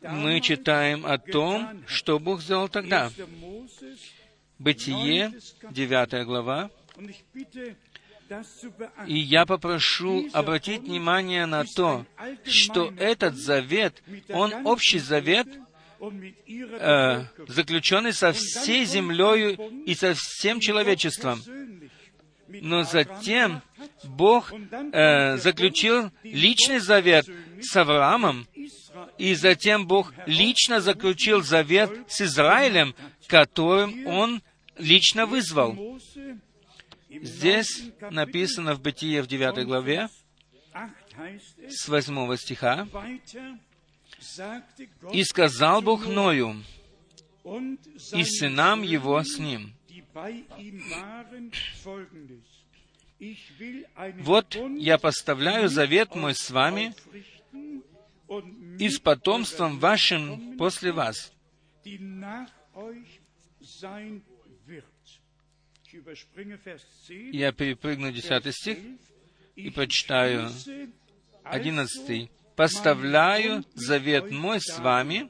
[0.02, 3.08] мы читаем о том, что Бог сделал тогда.
[3.08, 3.26] 1.
[3.42, 3.98] Moses,
[4.60, 5.34] Бытие,
[5.72, 6.70] девятая глава.
[9.08, 12.06] И я попрошу обратить внимание на то,
[12.46, 15.48] что этот завет, он общий завет,
[16.00, 21.42] э, заключенный со всей землею и со всем человечеством.
[22.48, 23.62] Но затем
[24.04, 27.26] Бог э, заключил личный завет
[27.62, 28.48] с Авраамом,
[29.24, 32.94] и затем Бог лично заключил завет с Израилем,
[33.28, 34.44] которым Он
[34.78, 35.98] лично вызвал.
[37.10, 40.10] Здесь написано в Бытие в 9 главе,
[40.74, 42.86] 8 heißt es, с 8 стиха,
[45.14, 46.62] «И сказал Бог Ною,
[48.12, 49.74] и сынам его с ним,
[54.20, 56.94] Вот я поставляю завет мой с вами
[58.80, 61.34] и с потомством вашим после вас».
[61.84, 63.20] die nach euch
[63.60, 64.24] sein
[64.66, 64.86] wird.
[65.86, 67.34] Ich überspringe Vers 10.
[67.34, 68.78] Я перепрыгну 10 стих
[69.56, 70.50] и прочитаю
[71.44, 72.30] 11.
[72.56, 75.30] «Поставляю завет мой с вами,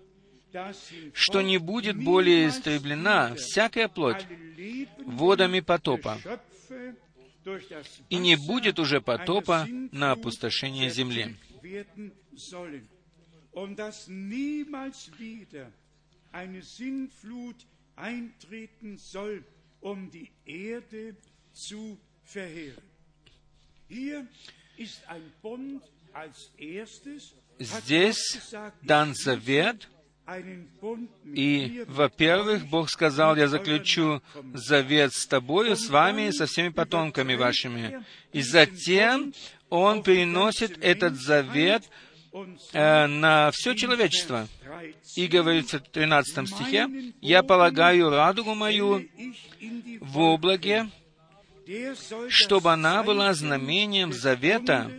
[1.14, 4.26] что не будет более истреблена всякая плоть
[5.06, 6.20] водами потопа,
[8.10, 11.36] и не будет уже потопа на опустошение земли».
[13.53, 15.73] Und dass niemals wieder
[16.33, 17.66] eine Sintflut
[17.97, 19.45] eintreten soll,
[19.81, 21.16] um die Erde
[21.53, 22.83] zu verheeren.
[23.89, 24.27] Hier
[24.77, 27.35] ist ein Bund als erstes.
[27.59, 29.89] hat Здесь Gott
[31.26, 34.22] и, во-первых, Бог сказал, я заключу
[34.54, 38.04] завет с тобою, с вами и со всеми потомками вашими.
[38.32, 39.34] И затем
[39.70, 41.84] Он переносит этот завет
[42.72, 44.48] э, на все человечество.
[45.16, 46.88] И говорится в 13 стихе,
[47.20, 49.06] «Я полагаю радугу мою
[50.00, 50.90] в облаге,
[52.30, 54.90] чтобы она была знамением завета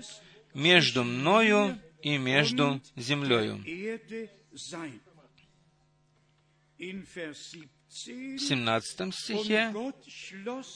[0.52, 3.58] между мною и между землею».
[7.88, 9.72] В 17 стихе.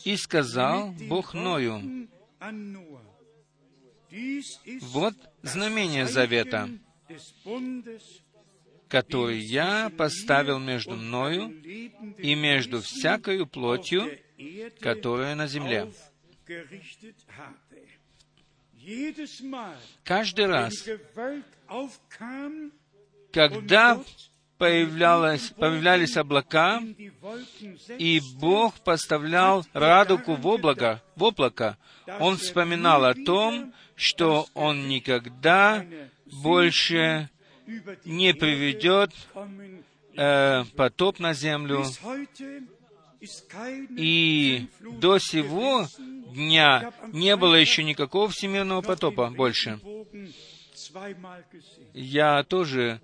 [0.05, 2.09] «И сказал Бог Ною,
[4.83, 6.71] вот знамение завета,
[8.89, 11.51] который я поставил между мною
[12.17, 14.19] и между всякою плотью,
[14.81, 15.93] которая на земле.
[20.05, 20.89] Каждый раз,
[23.33, 24.03] когда
[24.59, 26.83] появлялись облака,
[27.99, 31.79] и Бог поставлял радугу в облако, в облако.
[32.21, 35.85] Он вспоминал о том, что Он никогда
[36.43, 37.31] больше
[38.05, 39.13] не приведет
[40.17, 41.85] э, потоп на землю.
[43.97, 45.87] И до сего
[46.33, 49.81] дня не было еще никакого всемирного потопа больше.
[51.95, 53.01] Я тоже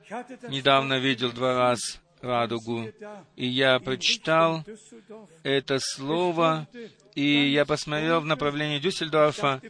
[0.48, 2.90] недавно видел два раза радугу,
[3.36, 4.64] и я прочитал
[5.42, 6.66] это слово,
[7.14, 9.60] и я посмотрел в направлении Дюссельдорфа,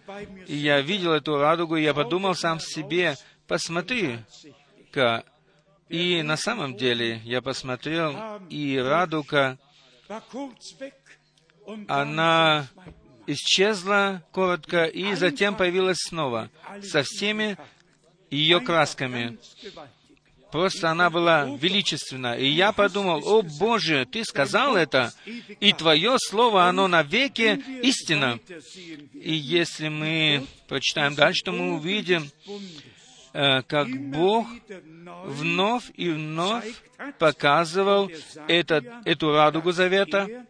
[0.47, 5.25] и я видел эту радугу, и я подумал сам себе, посмотри-ка,
[5.89, 8.17] и на самом деле я посмотрел,
[8.49, 9.59] и радуга,
[11.89, 12.69] она
[13.27, 16.51] исчезла коротко и затем появилась снова.
[16.83, 17.57] со всеми
[18.35, 19.39] ее красками.
[20.51, 22.39] Просто она была величественна.
[22.39, 25.13] И я подумал, о Боже, Ты сказал это,
[25.59, 28.39] и Твое Слово, оно навеки истина.
[29.13, 32.31] И если мы прочитаем дальше, то мы увидим,
[33.33, 34.47] э, как Бог
[35.25, 36.73] вновь и вновь
[37.19, 38.09] показывал
[38.47, 40.47] этот, эту радугу завета,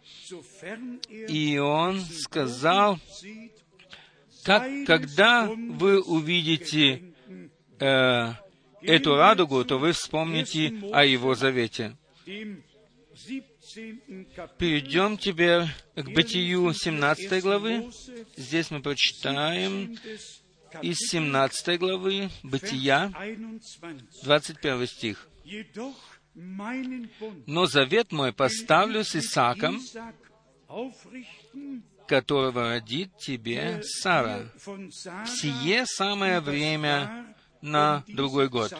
[1.28, 2.98] и Он сказал,
[4.44, 7.13] как, когда вы увидите
[7.80, 8.32] э,
[8.82, 11.96] эту радугу, то вы вспомните о Его завете.
[14.58, 15.64] Перейдем теперь
[15.96, 17.90] к Бытию 17 главы.
[18.36, 19.96] Здесь мы прочитаем
[20.82, 23.12] из 17 главы Бытия,
[24.22, 25.28] 21 стих.
[27.46, 29.80] «Но завет мой поставлю с Исааком,
[32.06, 37.33] которого родит тебе Сара, в сие самое время
[37.64, 38.72] на другой год.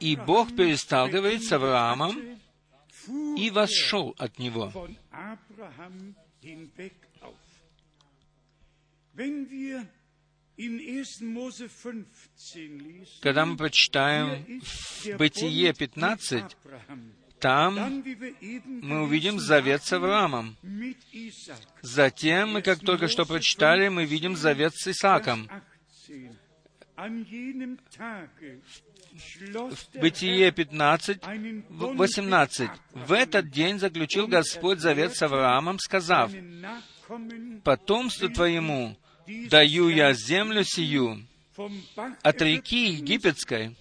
[0.00, 2.38] И Бог перестал говорить с Авраамом
[3.36, 4.72] и восшел от него.
[13.20, 16.56] Когда мы прочитаем в Бытие 15,
[17.40, 18.02] там
[18.64, 20.56] мы увидим завет с Авраамом.
[21.82, 25.48] Затем, мы, как только что прочитали, мы видим завет с Исааком.
[29.36, 31.20] В Бытие 15,
[31.68, 32.70] 18.
[32.92, 36.32] «В этот день заключил Господь завет с Авраамом, сказав,
[37.64, 41.26] «Потомству твоему даю я землю сию,
[42.22, 43.76] от реки Египетской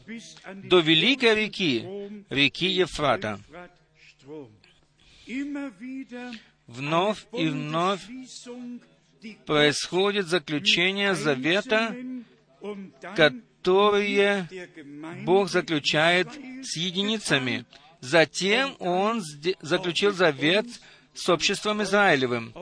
[0.54, 1.86] до великой реки,
[2.30, 3.40] реки Ефрата.
[6.68, 8.02] Вновь и вновь
[9.46, 11.96] происходит заключение завета,
[13.16, 14.48] которые
[15.24, 16.28] Бог заключает
[16.64, 17.66] с единицами.
[18.02, 19.22] Затем Он
[19.62, 20.68] заключил завет
[21.16, 22.54] с обществом Израилевым,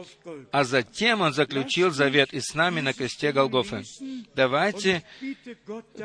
[0.52, 3.84] а затем Он заключил завет и с нами на кресте Голгофы.
[4.36, 5.04] Давайте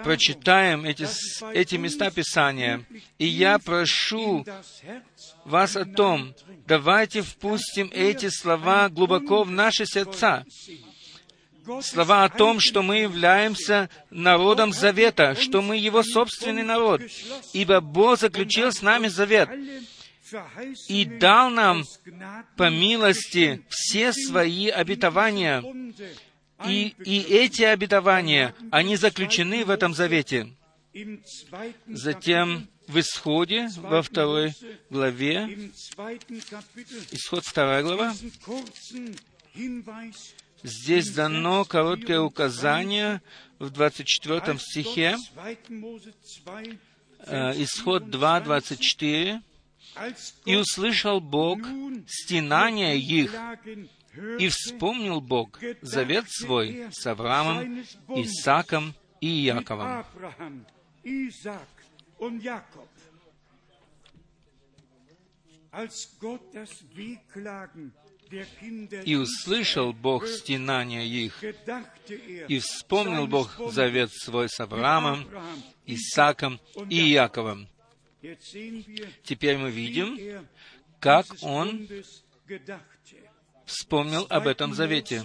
[0.02, 1.06] прочитаем эти,
[1.52, 2.84] эти места Писания,
[3.18, 4.46] и я прошу
[5.44, 6.34] вас о том,
[6.66, 10.44] давайте впустим эти слова глубоко в наши сердца,
[11.82, 17.02] слова о том, что мы являемся народом завета, что мы его собственный народ,
[17.52, 19.50] ибо Бог заключил с нами завет
[20.88, 21.84] и дал нам
[22.56, 25.62] по милости все свои обетования.
[26.66, 30.52] И, и эти обетования, они заключены в этом завете.
[31.86, 34.54] Затем в Исходе, во второй
[34.90, 35.70] главе,
[37.12, 38.14] Исход вторая глава,
[40.62, 43.22] здесь дано короткое указание
[43.58, 45.16] в 24 стихе,
[47.20, 49.42] э, Исход 2, 24,
[50.44, 51.60] и услышал Бог
[52.06, 53.34] стенания их,
[54.38, 60.04] и вспомнил Бог завет свой с Авраамом, Исааком и Яковом.
[69.04, 71.42] И услышал Бог стенания их,
[72.48, 75.26] и вспомнил Бог завет свой с Авраамом,
[75.86, 77.68] Исааком и Яковом.
[79.22, 80.46] Теперь мы видим,
[81.00, 81.88] как он
[83.66, 85.22] вспомнил об этом завете.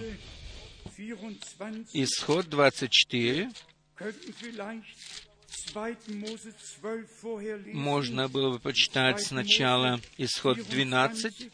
[1.92, 3.50] Исход 24.
[7.72, 11.50] Можно было бы почитать сначала Исход 12,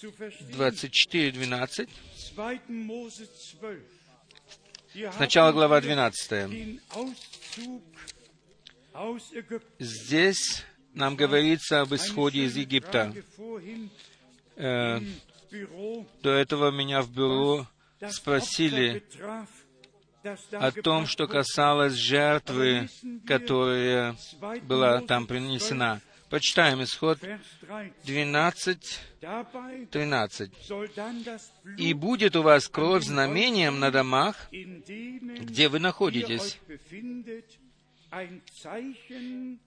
[0.00, 0.50] zu verstehen.
[0.50, 1.88] 24.12.
[2.34, 2.60] 2.
[2.68, 3.28] Mose
[3.60, 3.82] 12.
[4.92, 6.80] Hier Сначала глава wir 12.
[9.78, 13.12] Здесь нам говорится об исходе из Египта.
[14.56, 15.00] Э,
[16.22, 17.66] До этого меня в бюро
[18.10, 19.02] спросили
[20.52, 22.88] о том, что касалось жертвы,
[23.26, 24.16] которая
[24.62, 26.00] была там принесена.
[26.28, 28.02] Почитаем исход Vers 13.
[28.04, 30.50] 12, Dabei 13.
[30.68, 36.58] soll dann das «И будет у вас кровь знамением на домах, где вы находитесь,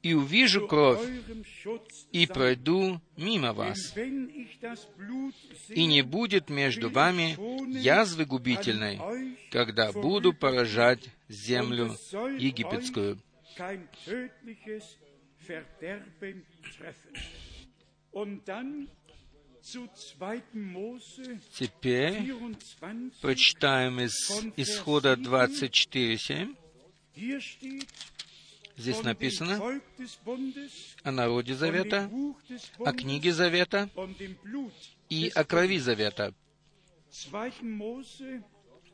[0.01, 1.07] и увижу кровь,
[2.11, 3.95] и пройду мимо вас,
[5.69, 7.37] и не будет между вами
[7.77, 8.99] язвы губительной,
[9.51, 11.95] когда буду поражать землю
[12.37, 13.19] египетскую».
[13.59, 14.97] kein tödliches
[15.39, 16.45] Verderben
[16.77, 17.11] treffen.
[18.11, 18.87] Und dann
[19.61, 19.87] zu
[20.17, 20.41] 2.
[20.53, 24.15] Mose Теперь 24, прочитаем из
[24.55, 26.55] исхода 24.7.
[28.79, 29.81] Здесь написано
[31.03, 32.09] о народе Завета,
[32.79, 33.89] о книге Завета
[35.09, 35.79] и о крови.
[35.79, 36.33] Завета.
[37.29, 37.51] 2.
[37.61, 38.41] Mose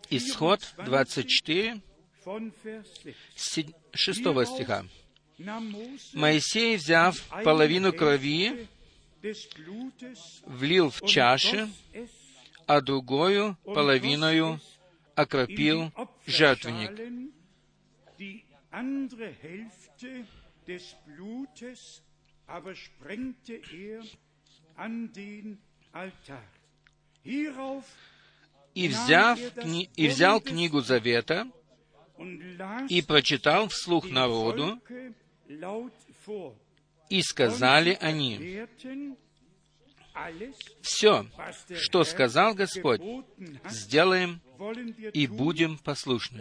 [0.10, 1.82] Исход 24,
[2.26, 3.16] von Vers 6.
[3.36, 4.86] се- 6 стиха.
[6.14, 8.68] Моисей, взяв половину крови,
[10.48, 11.70] влил в чаши,
[12.66, 14.60] а другую половиною
[15.16, 15.92] окропил
[16.26, 16.92] жертвенник.
[28.74, 31.48] И, взяв, кни- и взял книгу Завета
[32.90, 34.82] и прочитал вслух народу,
[37.10, 38.66] и сказали они,
[40.82, 41.26] «Все,
[41.76, 43.02] что сказал Господь,
[43.70, 44.42] сделаем
[45.14, 46.40] и будем послушны».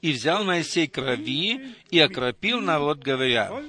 [0.00, 3.64] И взял Моисей крови и окропил народ, говоря,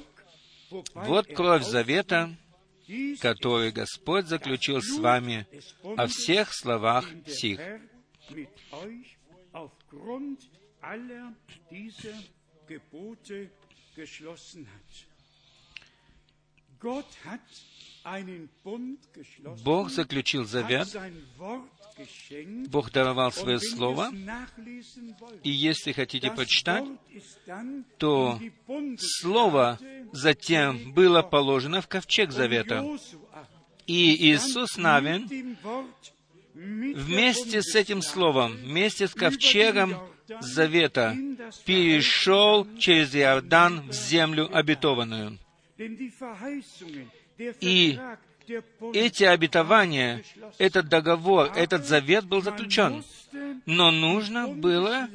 [0.69, 2.35] «Вот er кровь завета,
[3.21, 5.47] который Господь заключил с вами
[5.97, 7.59] о всех словах сих».
[7.95, 8.67] Geschlossen
[9.47, 9.71] hat.
[9.89, 10.39] Gott
[10.81, 11.35] hat einen
[12.91, 13.49] Bund
[13.95, 14.67] geschlossen,
[19.63, 20.95] Бог заключил завет,
[22.67, 24.11] Бог даровал свое слово,
[25.43, 26.85] и если хотите почитать,
[27.97, 28.39] то
[28.97, 29.79] Слово
[30.11, 32.97] затем было положено в ковчег und Завета.
[33.87, 35.57] И Иисус Навин
[36.53, 39.95] вместе с этим словом, вместе с ковчегом
[40.41, 41.15] Завета,
[41.65, 45.37] перешел через Иордан в землю обетованную.
[47.61, 47.99] И
[48.93, 50.23] Эти обетования,
[50.57, 53.03] этот договор, этот завет был заключен.
[53.65, 55.09] Но нужно было,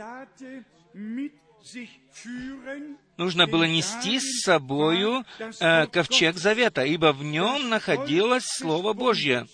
[1.62, 8.92] sich führen, нужно было нести с собою э, ковчег завета, ибо в нем находилось Слово
[8.92, 9.46] Божье.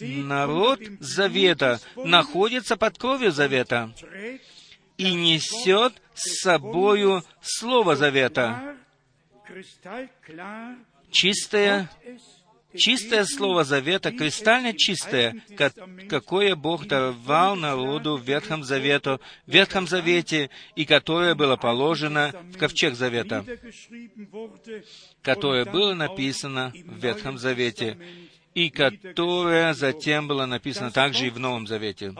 [0.00, 3.92] Народ завета находится под кровью завета
[4.96, 8.76] и несет с собою Слово завета.
[11.10, 11.90] Чистое,
[12.74, 15.72] чистое Слово завета, кристально чистое, ка-
[16.08, 22.56] какое Бог давал народу в Ветхом, Завету, в Ветхом Завете, и которое было положено в
[22.56, 23.44] ковчег завета,
[25.22, 27.98] которое было написано в Ветхом Завете,
[28.54, 32.14] и которое затем было написано также и в Новом Завете.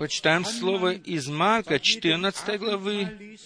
[0.00, 0.40] Aus Markus, dem 14.
[0.40, 3.36] Kapitel, Почитаем слово из Марка, 14 главы.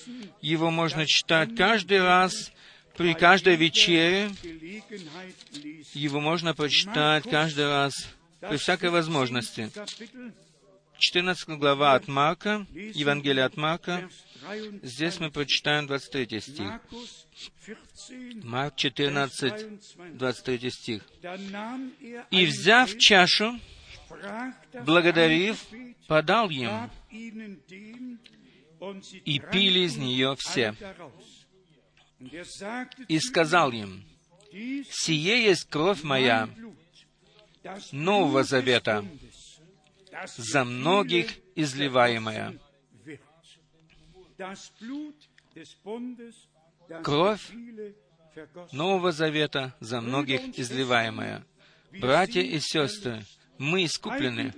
[0.40, 2.52] Его можно читать каждый раз,
[2.96, 4.30] при каждой вечере.
[5.94, 8.08] Его можно прочитать каждый раз,
[8.40, 9.68] при всякой возможности.
[10.98, 14.08] 14 глава от Марка, Евангелие от Марка.
[14.82, 16.66] Здесь мы прочитаем 23 стих.
[16.66, 17.24] Markus
[17.66, 21.02] 14, Марк 14, 23 стих.
[22.30, 23.58] «И, взяв чашу,
[24.84, 25.64] благодарив,
[26.06, 26.90] подал им,
[29.24, 30.74] и пили из нее все.
[32.20, 34.04] er И сказал им,
[34.88, 36.48] «Сие есть кровь моя
[37.92, 39.04] Нового Завета,
[40.36, 42.58] за многих изливаемая».
[47.02, 47.50] Кровь
[48.72, 51.46] Нового Завета, за многих изливаемая.
[52.00, 53.24] Братья и сестры,
[53.58, 54.52] мы искуплены.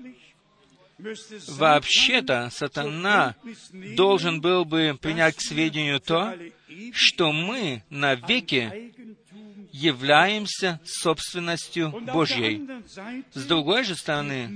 [1.49, 3.37] Вообще-то сатана
[3.97, 6.35] должен был бы принять к сведению то,
[6.93, 8.93] что мы навеки
[9.73, 12.67] являемся собственностью Божьей.
[13.35, 14.49] С другой же стороны,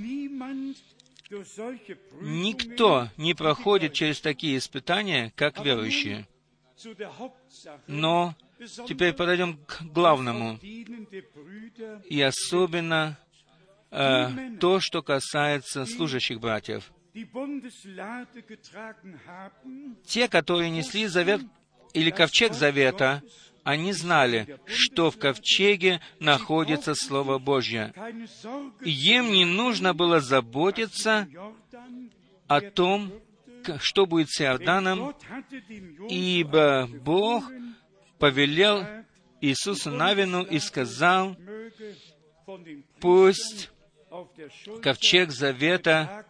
[2.21, 6.27] никто не проходит через такие испытания, как верующие.
[7.85, 8.35] Но
[8.87, 10.59] теперь подойдем к главному,
[12.09, 13.17] и особенно
[13.91, 16.91] э, то, что касается служащих братьев.
[20.05, 21.41] Те, которые несли завет
[21.93, 23.21] или ковчег завета,
[23.63, 27.93] они знали, что в ковчеге находится Слово Божье.
[28.81, 31.27] Им не нужно было заботиться
[32.47, 33.11] о том,
[33.79, 35.13] что будет с Иорданом,
[36.09, 37.43] ибо Бог
[38.17, 38.85] повелел
[39.41, 41.35] Иисусу Навину и сказал,
[42.99, 43.69] пусть
[44.81, 46.25] ковчег завета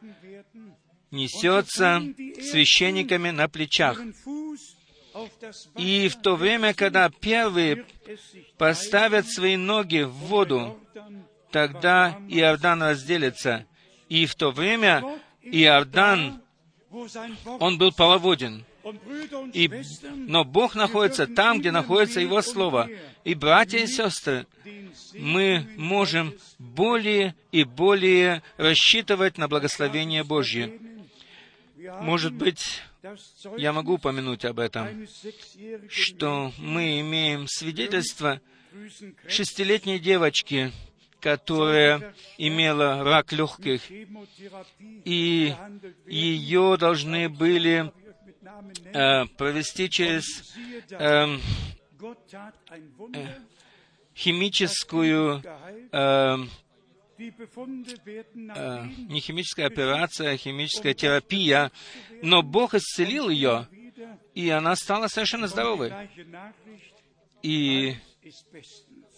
[1.12, 2.02] несется
[2.42, 4.00] священниками на плечах.
[5.78, 7.86] И в то время, когда первые
[8.58, 10.80] поставят свои ноги в воду,
[11.52, 13.66] тогда Иордан разделится.
[14.08, 16.42] И в то время Иордан,
[17.60, 18.66] он был половоден.
[19.54, 19.70] И,
[20.16, 22.90] но Бог находится там, где находится Его Слово.
[23.24, 24.48] И, братья и сестры,
[25.14, 30.80] мы можем более и более рассчитывать на благословение Божье.
[32.02, 32.82] Может быть,
[33.58, 35.08] я могу упомянуть об этом,
[35.90, 38.42] что мы имеем свидетельство
[39.28, 40.72] шестилетней девочки,
[41.20, 43.82] которая имела рак легких,
[45.06, 45.54] и
[46.08, 47.92] ее должны были
[48.94, 50.56] э, провести через
[50.92, 51.38] э,
[53.14, 53.28] э,
[54.16, 55.42] химическую
[55.92, 56.38] э,
[57.18, 57.28] э,
[59.10, 61.72] не химическая операция, а химическая терапия,
[62.22, 63.68] но Бог исцелил ее,
[64.34, 65.92] и она стала совершенно здоровой.
[67.44, 67.96] И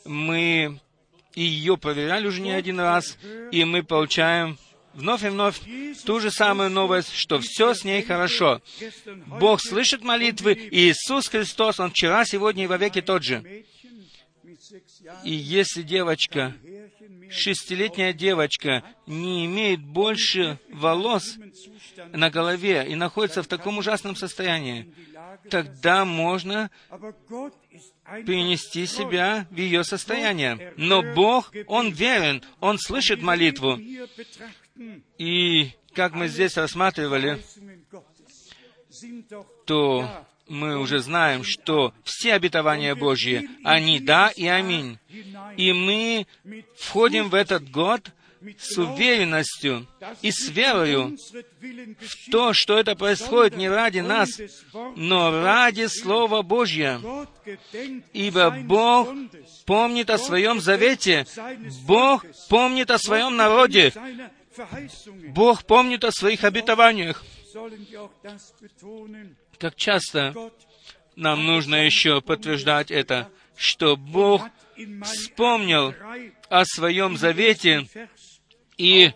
[0.05, 0.79] мы
[1.35, 3.17] ее проверяли уже не один раз,
[3.51, 4.57] и мы получаем
[4.93, 5.59] вновь и вновь
[6.05, 8.61] ту же самую новость, что все с ней хорошо.
[9.39, 13.65] Бог слышит молитвы, и Иисус Христос, Он вчера, сегодня и вовеки тот же.
[15.23, 16.55] И если девочка,
[17.29, 21.37] шестилетняя девочка, не имеет больше волос
[22.11, 24.93] на голове и находится в таком ужасном состоянии,
[25.49, 26.69] тогда можно
[28.25, 30.73] перенести себя в ее состояние.
[30.77, 33.79] Но Бог, Он верен, Он слышит молитву.
[35.17, 37.41] И как мы здесь рассматривали,
[39.65, 44.99] то мы уже знаем, что все обетования Божьи, они да и аминь.
[45.57, 46.27] И мы
[46.75, 48.11] входим в этот год
[48.59, 49.87] с уверенностью
[50.21, 51.17] и с верою
[51.61, 54.29] в то, что это происходит не ради нас,
[54.95, 57.27] но ради Слова Божьего.
[58.11, 59.09] Ибо Бог
[59.65, 61.25] помнит о своем завете,
[61.87, 63.93] Бог помнит о своем народе,
[65.29, 67.23] Бог помнит о своих обетованиях.
[69.57, 70.51] Как часто
[71.15, 74.43] нам нужно еще подтверждать это, что Бог
[75.03, 75.93] вспомнил
[76.49, 77.87] о своем завете
[78.77, 79.11] и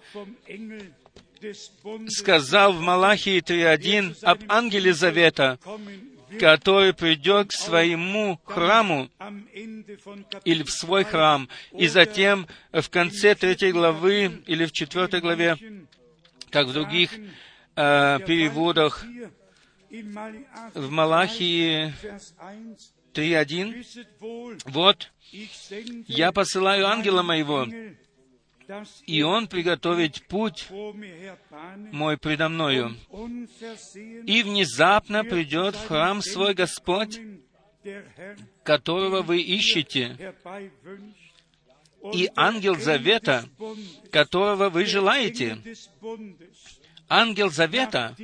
[2.08, 5.60] сказал в Малахии 3.1 об ангеле завета,
[6.40, 9.10] который придет к своему храму
[10.44, 15.58] или в свой храм, и затем в конце третьей главы или в четвертой главе,
[16.50, 17.12] как в других
[17.76, 19.06] э, переводах,
[20.74, 21.94] в Малахии
[23.14, 25.12] 3.1, «Вот,
[26.08, 27.68] я посылаю ангела моего,
[29.06, 30.68] и он приготовит путь
[31.92, 32.96] мой предо мною.
[34.26, 37.20] И внезапно придет в храм свой Господь,
[38.64, 40.36] которого вы ищете,
[42.14, 43.46] и ангел завета,
[44.12, 45.58] которого вы желаете.
[47.10, 48.16] Ангел завета,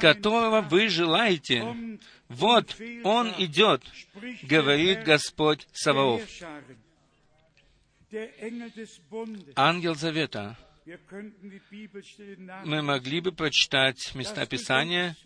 [0.00, 1.98] которого вы желаете.
[2.28, 3.82] Вот он идет,
[4.42, 6.22] говорит Господь Саваоф
[9.56, 10.56] ангел завета.
[12.64, 15.16] Мы могли бы прочитать места Писания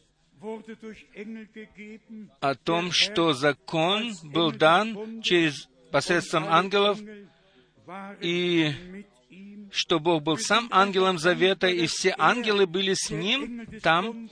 [2.41, 7.01] о том, что закон был дан через посредством ангелов,
[8.21, 9.05] и
[9.71, 14.29] что Бог был сам ангелом завета, и все ангелы были с ним там.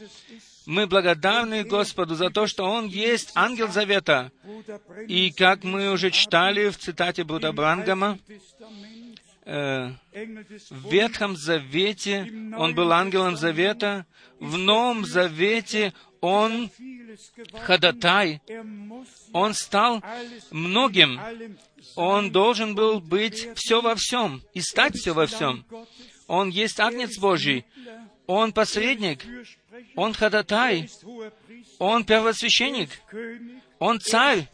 [0.66, 4.32] Мы благодарны Господу за то, что Он есть ангел завета.
[5.06, 8.18] И как мы уже читали в цитате Бруда Брангама,
[9.44, 9.90] э,
[10.70, 14.06] в Ветхом Завете он был ангелом Завета,
[14.40, 16.70] в Новом Завете он
[17.52, 18.42] ходатай,
[19.32, 20.02] он стал
[20.50, 21.20] многим,
[21.94, 25.64] он должен был быть все во всем и стать все во всем.
[26.26, 27.64] Он есть Агнец Божий,
[28.26, 29.24] он посредник,
[29.94, 30.90] он ходатай,
[31.78, 32.90] он первосвященник,
[33.78, 34.48] он царь,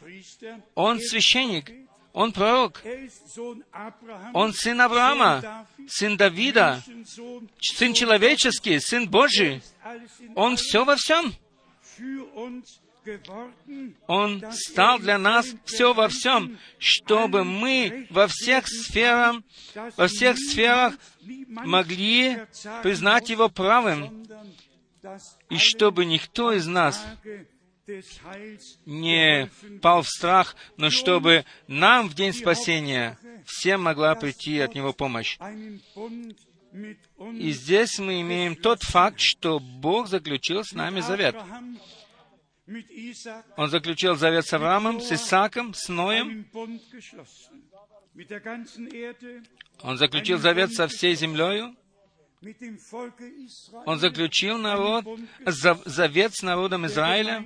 [0.75, 1.71] он священник,
[2.13, 2.83] он пророк,
[4.35, 6.83] он сын Авраама, сын Давида,
[7.61, 9.63] сын человеческий, сын Божий.
[10.35, 11.35] Он все во всем.
[14.07, 19.37] Он стал для нас все во всем, чтобы мы во всех сферах,
[19.97, 20.95] во всех сферах
[21.49, 22.39] могли
[22.83, 24.25] признать Его правым,
[25.51, 27.05] и чтобы никто из нас
[28.87, 29.51] не
[29.81, 35.39] пал в страх, но чтобы нам в день спасения всем могла прийти от Него помощь.
[37.35, 41.37] И здесь мы имеем тот факт, что Бог заключил с нами завет.
[43.57, 46.47] Он заключил завет с Авраамом, с Исааком, с Ноем.
[49.83, 51.77] Он заключил завет со всей землею.
[53.87, 55.05] Он заключил народ,
[55.47, 57.45] завет с народом Израиля.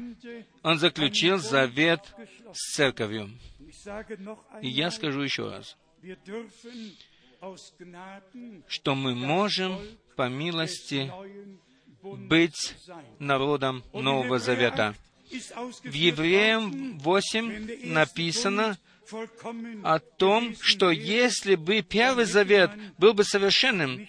[0.63, 2.01] Он заключил завет
[2.53, 3.31] с церковью.
[4.63, 5.77] И я скажу еще раз,
[8.69, 9.79] что мы можем
[10.17, 11.13] по милости
[12.15, 12.75] быть
[13.19, 14.95] народом Нового Завета.
[15.83, 18.79] В Евреям 8 написано
[19.83, 24.09] о том, что если бы Первый Завет был бы совершенным,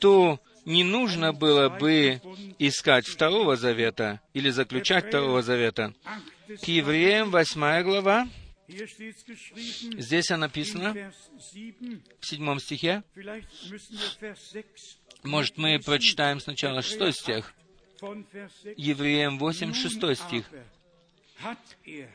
[0.00, 2.20] то не нужно было бы
[2.58, 5.94] искать Второго Завета или заключать Второго Завета.
[6.46, 8.28] К Евреям 8 глава,
[8.66, 11.12] здесь написано,
[12.20, 13.02] в седьмом стихе,
[15.24, 17.54] может, мы прочитаем сначала шестой стих.
[18.76, 20.50] Евреям 8, 6 стих.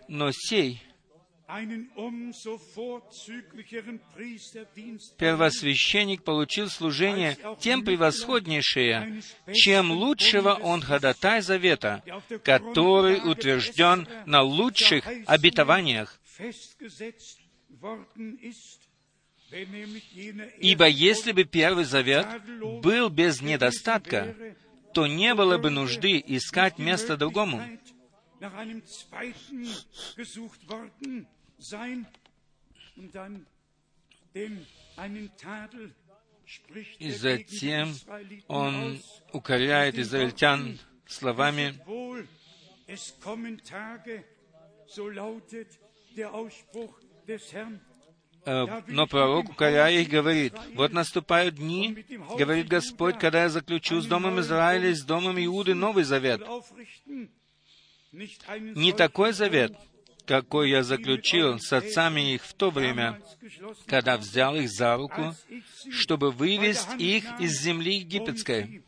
[0.07, 0.81] «Но сей
[5.17, 12.03] первосвященник получил служение тем превосходнейшее, чем лучшего он ходатай завета,
[12.43, 16.19] который утвержден на лучших обетованиях.
[19.51, 22.27] Ибо если бы Первый Завет
[22.81, 24.35] был без недостатка,
[24.93, 27.61] то не было бы нужды искать место другому.
[36.99, 37.95] И затем
[38.47, 39.01] он
[39.33, 41.75] укоряет израильтян словами
[42.89, 42.95] Э,
[48.45, 52.05] но пророк, укоряя их, говорит, «Вот наступают дни,—
[52.37, 56.41] говорит Господь,— когда я заключу с Домом Израиля и с Домом Иуды новый завет.
[58.11, 59.73] Не такой завет,
[60.25, 63.21] какой я заключил с отцами их в то время,
[63.85, 65.35] когда взял их за руку,
[65.91, 68.83] чтобы вывести их из земли египетской,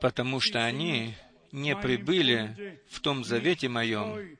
[0.00, 1.14] потому что они
[1.52, 4.36] не прибыли в том завете моем,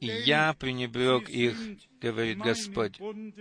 [0.00, 1.56] и я пренебрег их,
[2.00, 2.98] говорит Господь.
[2.98, 3.32] Um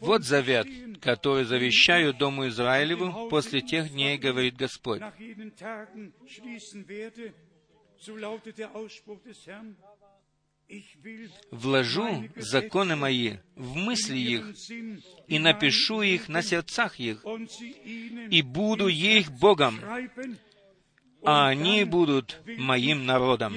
[0.00, 0.66] вот завет,
[1.00, 5.00] который завещаю Дому Израилеву после тех дней, говорит Господь
[11.50, 14.54] вложу законы мои в мысли их
[15.26, 17.24] и напишу их на сердцах их,
[18.30, 19.80] и буду их Богом,
[21.22, 23.54] а они будут моим народом.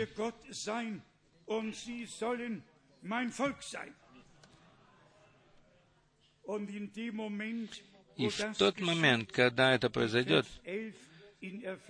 [8.18, 10.46] И в тот момент, когда это произойдет,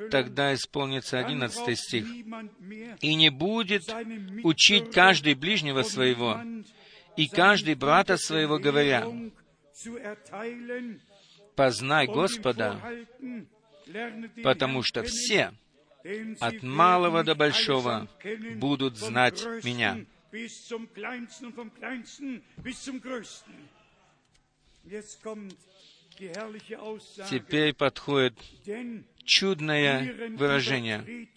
[0.09, 2.05] тогда исполнится одиннадцатый стих.
[3.01, 3.83] «И не будет
[4.43, 6.41] учить каждый ближнего своего,
[7.17, 9.05] и каждый брата своего, говоря,
[11.55, 12.79] «Познай Господа,
[14.43, 15.53] потому что все,
[16.39, 18.07] от малого до большого,
[18.55, 20.05] будут знать Меня».
[27.29, 28.33] Теперь подходит
[29.23, 31.27] чудное выражение,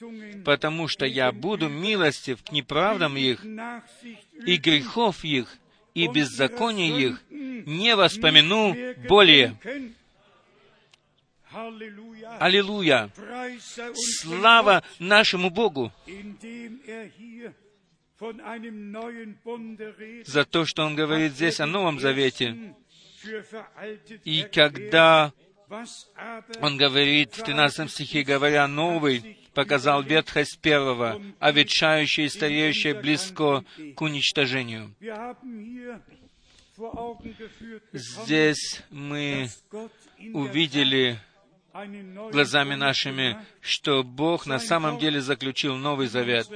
[0.44, 5.56] потому что я буду милостив к неправдам их и грехов их
[5.94, 8.74] и беззакония их не воспомяну
[9.08, 9.56] более.
[12.40, 13.10] Аллилуйя!
[13.92, 15.92] Слава нашему Богу!
[20.24, 22.74] За то, что Он говорит здесь о Новом Завете.
[24.24, 25.32] И когда
[26.60, 33.64] Он говорит в 13 стихе, говоря «Новый», показал ветхость первого, а ветшающее и стареющее близко
[33.94, 34.94] к уничтожению.
[37.92, 39.48] Здесь мы
[40.32, 41.18] увидели
[42.30, 46.48] глазами нашими, что Бог на самом деле заключил Новый Завет,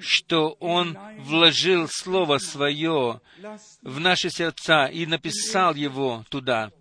[0.00, 3.20] что Он вложил Слово Свое
[3.82, 6.72] в наши сердца и написал его туда.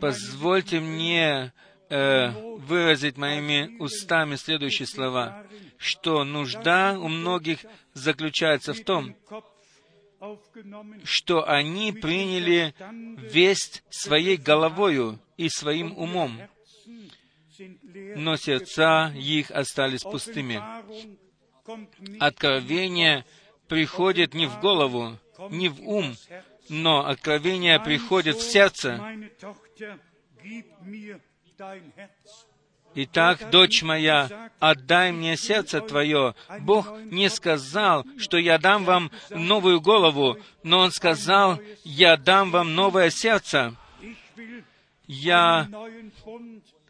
[0.00, 1.52] Позвольте мне
[1.88, 7.60] э, выразить моими устами следующие слова, что нужда у многих
[7.94, 9.14] заключается в том,
[11.04, 12.74] что они приняли
[13.18, 16.38] весть своей головою и своим умом,
[18.16, 20.60] но сердца их остались пустыми.
[22.20, 23.24] Откровение
[23.68, 25.18] приходит не в голову,
[25.50, 26.14] не в ум,
[26.68, 29.00] но откровение приходит в сердце.
[32.94, 36.34] Итак, дочь моя, отдай мне сердце твое.
[36.60, 42.74] Бог не сказал, что я дам вам новую голову, но Он сказал, я дам вам
[42.74, 43.76] новое сердце.
[45.08, 45.68] Я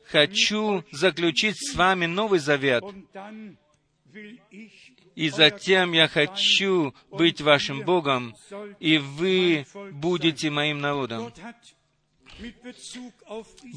[0.04, 2.84] хочу заключить с вами Новый Завет.
[5.14, 8.36] И затем я хочу быть вашим Богом,
[8.80, 11.32] и вы будете моим народом.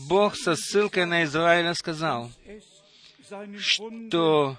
[0.08, 2.32] Бог со ссылкой на Израиля сказал,
[3.58, 4.58] что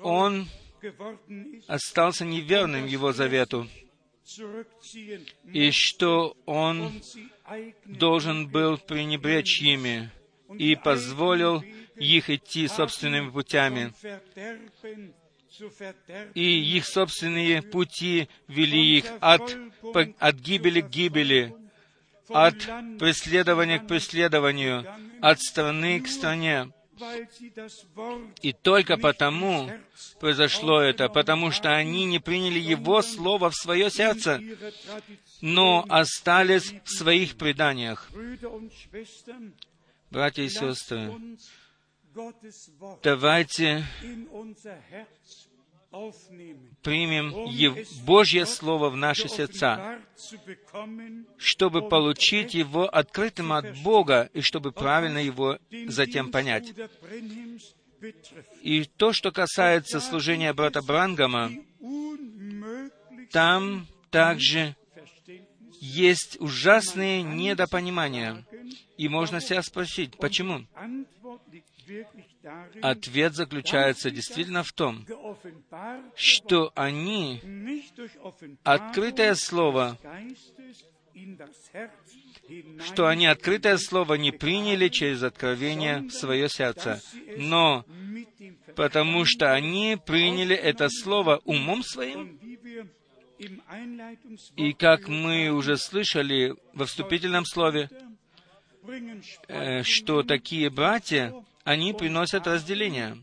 [0.00, 0.48] он
[1.66, 3.66] остался неверным Его завету,
[5.52, 7.00] и что он
[7.84, 10.10] должен был пренебречь ими
[10.58, 11.62] и позволил
[11.96, 13.92] их идти собственными путями.
[16.34, 19.56] И их собственные пути вели их от,
[20.18, 21.54] от гибели к гибели,
[22.28, 22.56] от
[22.98, 24.84] преследования к преследованию,
[25.20, 26.72] от страны к стране.
[28.42, 29.70] И только потому
[30.20, 34.40] произошло это, потому что они не приняли Его Слово в свое сердце,
[35.40, 38.10] но остались в своих преданиях.
[40.10, 41.12] Братья и сестры,
[43.02, 43.84] давайте
[46.82, 47.32] примем
[48.04, 49.98] Божье Слово в наши сердца,
[51.38, 56.72] чтобы получить его открытым от Бога и чтобы правильно его затем понять.
[58.62, 61.50] И то, что касается служения брата Брангама,
[63.30, 64.76] там также
[65.80, 68.44] есть ужасные недопонимания.
[68.96, 70.66] И можно себя спросить, почему?
[72.82, 75.06] Ответ заключается действительно в том,
[76.14, 77.40] что они
[78.62, 79.98] открытое слово,
[82.84, 87.00] что они открытое слово не приняли через откровение в свое сердце,
[87.36, 87.84] но
[88.76, 92.38] потому что они приняли это слово умом своим,
[94.56, 97.90] и как мы уже слышали во вступительном слове,
[99.48, 103.16] э, что такие братья, они приносят разделение.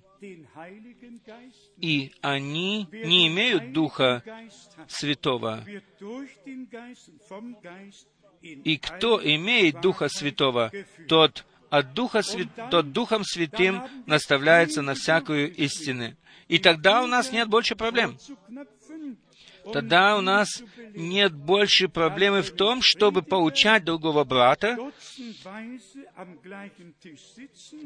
[1.82, 4.24] И они не имеют Духа
[4.88, 5.66] Святого.
[8.42, 10.72] И кто имеет Духа Святого,
[11.08, 12.48] тот от Духа Свят...
[12.70, 16.16] тот Духом Святым наставляется на всякую истину.
[16.48, 18.18] И тогда у нас нет больше проблем.
[19.72, 20.62] Тогда у нас
[20.94, 24.78] нет больше проблемы в том, чтобы поучать другого брата.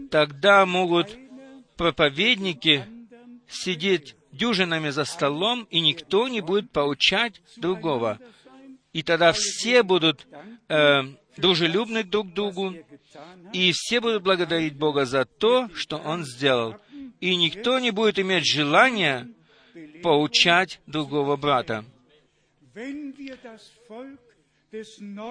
[0.10, 1.16] Тогда могут
[1.76, 2.86] проповедники
[3.48, 8.20] сидеть дюжинами за столом, и никто не будет поучать другого.
[8.94, 10.28] И тогда все будут
[10.70, 11.02] э,
[11.38, 12.76] дружелюбны друг к другу,
[13.54, 16.76] и все будут благодарить Бога за то, что Он сделал.
[17.20, 19.28] И никто не будет иметь желания
[20.04, 21.86] поучать другого брата.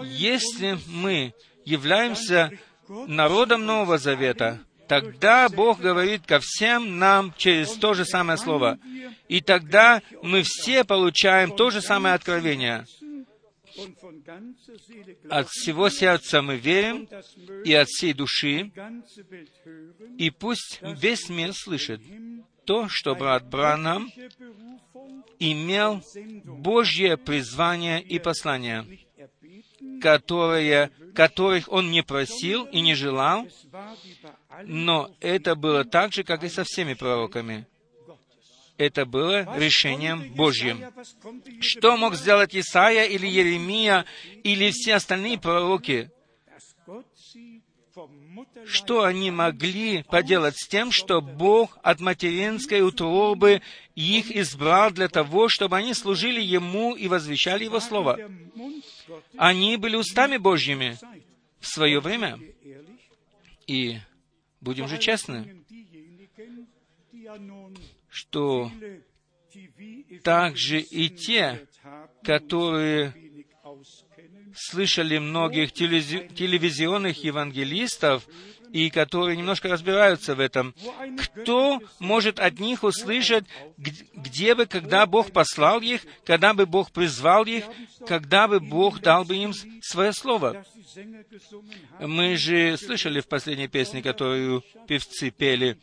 [0.02, 1.34] Если мы
[1.64, 2.50] являемся
[2.88, 8.78] народом Нового Завета, тогда Бог говорит ко всем нам через то же самое слово.
[9.28, 12.84] И тогда мы все получаем то же самое откровение.
[15.28, 17.08] От всего сердца мы верим,
[17.64, 18.70] и от всей души,
[20.16, 22.00] и пусть весь мир слышит
[22.64, 24.10] то, что брат Бранам
[25.38, 26.02] имел
[26.44, 28.86] Божье призвание и послание,
[30.00, 33.46] которые, которых он не просил и не желал,
[34.64, 37.66] но это было так же, как и со всеми пророками.
[38.76, 40.84] Это было решением Божьим.
[41.60, 44.04] Что мог сделать Исаия или Еремия
[44.42, 46.10] или все остальные пророки?
[48.66, 53.62] Что они могли поделать с тем, что Бог от материнской утробы
[53.94, 58.18] их избрал для того, чтобы они служили Ему и возвещали Его Слово?
[59.36, 60.96] Они были устами Божьими
[61.60, 62.38] в свое время.
[63.66, 63.98] И
[64.60, 65.64] будем же честны,
[68.08, 68.70] что
[70.22, 71.66] также и те,
[72.22, 73.23] которые
[74.56, 78.26] слышали многих телевизионных евангелистов,
[78.74, 80.74] и которые немножко разбираются в этом.
[81.16, 83.44] Кто может от них услышать,
[83.76, 87.64] где бы, когда Бог послал их, когда бы Бог призвал их,
[88.04, 90.64] когда бы Бог дал бы им свое слово?
[92.00, 95.78] Мы же слышали в последней песне, которую певцы пели,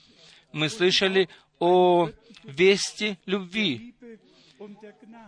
[0.51, 2.09] мы слышали о
[2.43, 3.95] вести любви.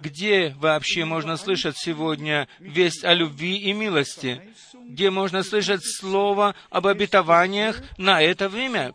[0.01, 4.41] Где вообще можно слышать сегодня весть о любви и милости?
[4.89, 8.93] Где можно слышать слово об обетованиях на это время?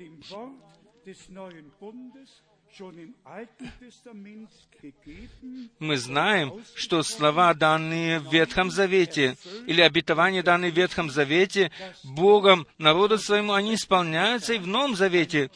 [5.81, 9.37] Мы знаем, что слова, данные в Ветхом Завете,
[9.67, 11.73] или обетования, данные в Ветхом Завете,
[12.05, 15.51] Богом, народу своему, они исполняются и в Новом Завете.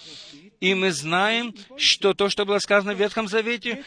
[0.63, 3.85] И мы знаем, что то, что было сказано в Ветхом Завете,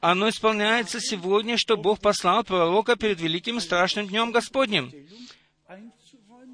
[0.00, 4.92] оно исполняется сегодня, что Бог послал пророка перед великим и страшным днем Господним.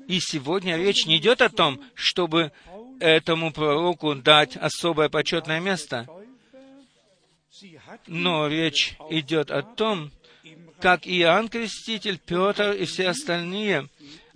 [0.09, 2.53] И сегодня речь не идет о том, чтобы
[3.01, 6.07] этому пророку дать особое почетное место,
[8.07, 10.11] но речь идет о том,
[10.81, 13.89] как Иоанн Креститель, Петр и все остальные,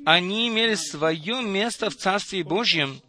[0.06, 3.00] они имели свое место в Царстве Божьем,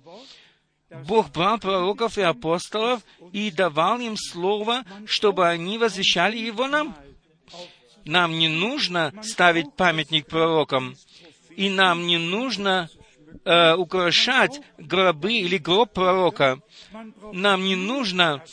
[1.05, 6.95] Бог брал пророков и апостолов и давал им слово, чтобы они возвещали его нам.
[8.05, 10.95] Нам не нужно ставить памятник пророкам,
[11.55, 12.89] и нам не нужно
[13.45, 16.59] э, украшать гробы или гроб пророка.
[17.33, 18.43] Нам не нужно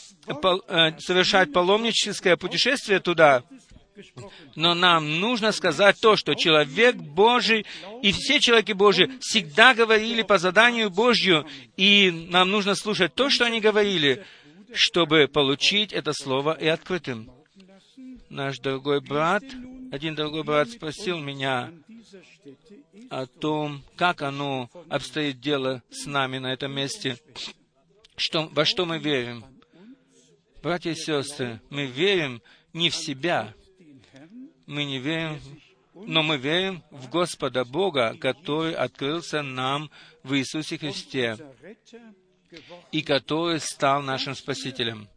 [0.41, 3.43] по, э, совершать паломническое путешествие туда.
[4.55, 7.65] Но нам нужно сказать то, что человек Божий
[8.01, 11.45] и все человеки Божьи всегда говорили по заданию Божью,
[11.77, 14.25] и нам нужно слушать то, что они говорили,
[14.73, 17.31] чтобы получить это слово и открытым.
[18.29, 19.43] Наш дорогой брат,
[19.91, 21.71] один дорогой брат спросил меня
[23.09, 27.17] о том, как оно обстоит дело с нами на этом месте,
[28.17, 29.45] что, во что мы верим.
[30.61, 32.41] Братья и сестры, мы верим
[32.73, 33.53] не в себя,
[34.67, 35.39] мы не верим,
[35.95, 39.89] но мы верим в Господа Бога, который открылся нам
[40.23, 41.37] в Иисусе Христе
[42.91, 45.07] и который стал нашим Спасителем.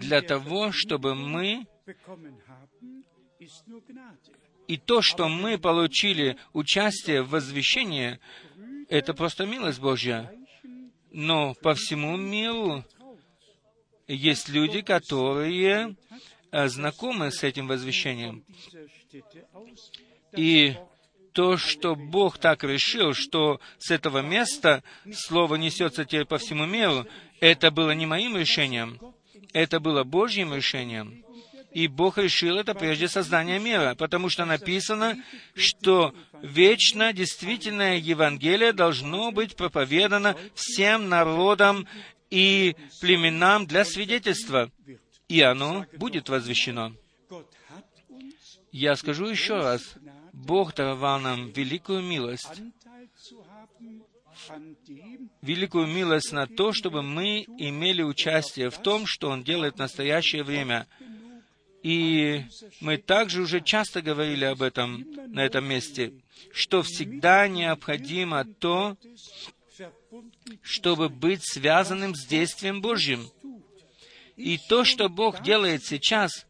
[0.00, 1.66] Для того, чтобы мы
[4.68, 8.18] и то, что мы получили участие в возвещении,
[8.88, 10.32] это просто милость Божья.
[11.10, 12.84] Но по всему миру
[14.06, 15.96] есть люди, которые
[16.52, 18.44] знакомы с этим возвещением.
[20.36, 20.76] И
[21.32, 24.82] то, что Бог так решил, что с этого места
[25.12, 27.06] Слово несется теперь по всему миру,
[27.40, 29.00] это было не моим решением,
[29.52, 31.24] это было Божьим решением.
[31.72, 35.16] И Бог решил это прежде создания мира, потому что написано,
[35.54, 41.88] что вечно действительное Евангелие должно быть проповедано всем народам
[42.30, 44.70] и племенам для свидетельства
[45.32, 46.92] и оно будет возвещено.
[48.70, 49.94] Я скажу еще раз,
[50.34, 52.60] Бог даровал нам великую милость,
[55.40, 60.44] великую милость на то, чтобы мы имели участие в том, что Он делает в настоящее
[60.44, 60.86] время.
[61.82, 62.44] И
[62.80, 66.12] мы также уже часто говорили об этом на этом месте,
[66.52, 68.98] что всегда необходимо то,
[70.60, 73.30] чтобы быть связанным с действием Божьим.
[74.36, 76.46] И то, что Бог делает сейчас,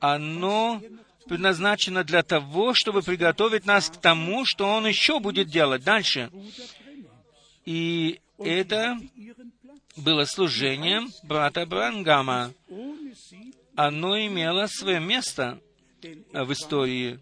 [0.00, 0.82] оно
[1.26, 6.30] предназначено для того, чтобы приготовить нас к тому, что Он еще будет делать дальше.
[7.64, 8.98] И это
[9.96, 12.52] было служением брата Брангама.
[13.74, 15.60] Оно имело свое место
[16.32, 17.20] в истории.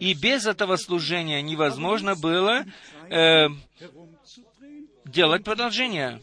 [0.00, 2.64] И без этого служения невозможно было
[3.08, 3.48] э,
[5.06, 6.20] делать продолжение.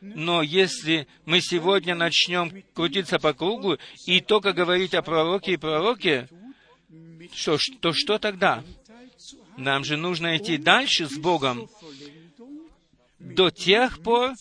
[0.00, 6.28] Но если мы сегодня начнем крутиться по кругу и только говорить о пророке и пророке,
[7.32, 8.62] что, то что тогда?
[9.56, 11.68] Нам же нужно идти дальше с Богом
[13.18, 14.32] до тех пор,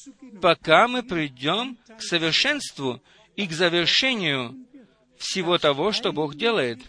[0.42, 3.02] пока мы придем к совершенству
[3.36, 4.56] и к завершению
[5.18, 6.80] всего того, что Бог делает.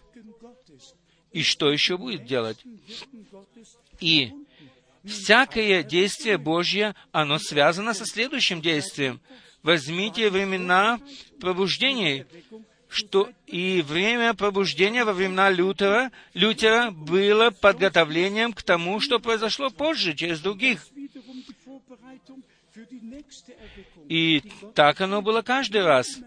[1.32, 2.58] И что еще будет делать?
[4.00, 4.32] И
[5.04, 9.20] всякое действие Божье, оно связано со следующим действием.
[9.62, 11.00] Возьмите времена
[11.40, 12.26] пробуждений,
[12.88, 20.14] что и время пробуждения во времена Лютера, Лютера было подготовлением к тому, что произошло позже,
[20.14, 20.86] через других.
[24.08, 24.42] И
[24.74, 26.20] так оно было каждый раз.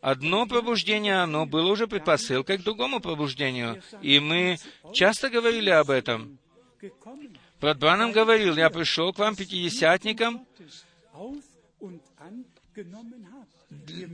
[0.00, 3.82] Одно пробуждение, оно было уже предпосылкой к другому пробуждению.
[4.02, 4.58] И мы
[4.92, 6.38] часто говорили об этом.
[7.64, 10.46] Брат Бранам говорил, я пришел к вам, пятидесятникам,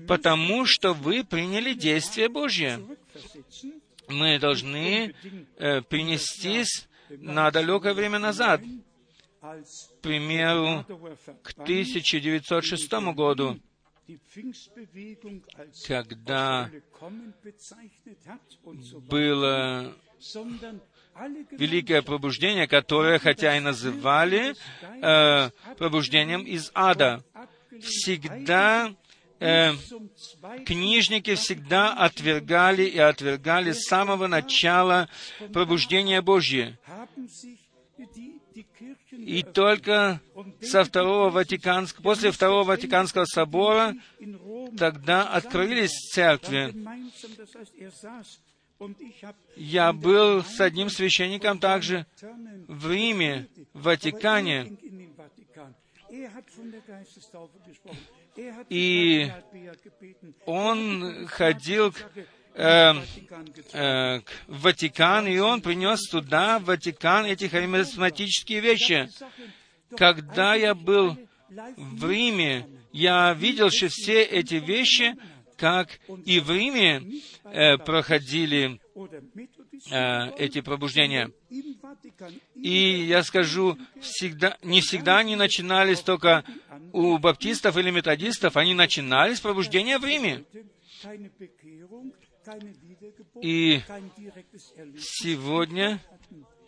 [0.07, 2.79] потому что вы приняли действие Божье.
[4.07, 5.17] Мы должны
[5.57, 8.63] э, перенестись на далекое время назад,
[9.41, 10.85] к примеру,
[11.43, 13.59] к 1906 году,
[15.89, 16.71] когда
[19.09, 19.93] было
[21.51, 24.55] великое пробуждение, которое, хотя и называли
[25.03, 27.23] э, пробуждением из ада,
[27.81, 28.95] всегда
[29.39, 29.73] э,
[30.67, 35.09] книжники всегда отвергали и отвергали с самого начала
[35.53, 36.79] пробуждения Божье.
[39.13, 40.21] И только
[40.63, 43.95] со второго Ватиканского, после Второго Ватиканского собора
[44.79, 46.75] тогда открылись церкви.
[49.57, 52.07] Я был с одним священником также
[52.67, 54.77] в Риме, в Ватикане.
[58.69, 59.31] И
[60.47, 61.95] он ходил
[62.55, 62.93] э,
[63.73, 69.09] э, в Ватикан, и он принес туда, в Ватикан, эти харизматические вещи.
[69.97, 71.17] Когда я был
[71.77, 75.17] в Риме, я видел, что все эти вещи,
[75.61, 77.03] как и в Риме
[77.45, 78.81] э, проходили
[79.91, 81.31] э, эти пробуждения.
[82.55, 86.45] И я скажу, всегда, не всегда они начинались только
[86.93, 90.45] у баптистов или методистов, они начинались пробуждения в Риме.
[93.43, 93.83] И
[94.99, 96.01] сегодня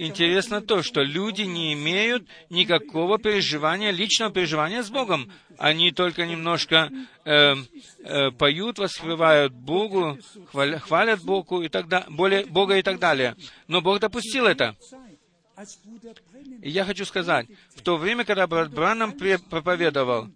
[0.06, 5.30] интересно то, что люди не имеют никакого переживания, личного переживания с Богом.
[5.58, 6.90] Они только немножко
[7.24, 7.54] э,
[7.98, 10.18] э, поют, воспевают Богу,
[10.50, 13.36] хвалят, хвалят Богу и так далее, более, Бога и так далее.
[13.68, 14.76] Но Бог допустил это.
[16.62, 20.28] И я хочу сказать, в то время, когда брат Бранам проповедовал,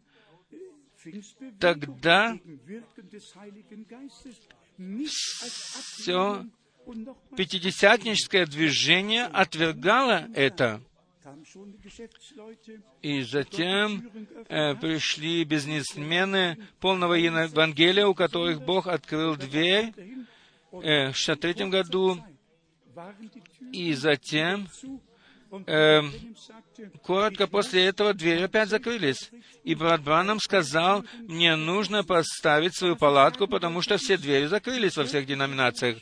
[1.58, 2.38] тогда
[5.96, 6.44] все
[7.36, 10.80] пятидесятническое движение отвергало это.
[13.02, 14.10] И затем
[14.48, 19.92] э, пришли бизнесмены полного Евангелия, у которых Бог открыл дверь
[20.72, 22.22] э, в 63 году.
[23.72, 24.68] И затем,
[25.66, 26.02] э,
[27.02, 29.30] коротко после этого, двери опять закрылись.
[29.64, 35.04] И брат Бранам сказал, мне нужно поставить свою палатку, потому что все двери закрылись во
[35.04, 35.98] всех деноминациях.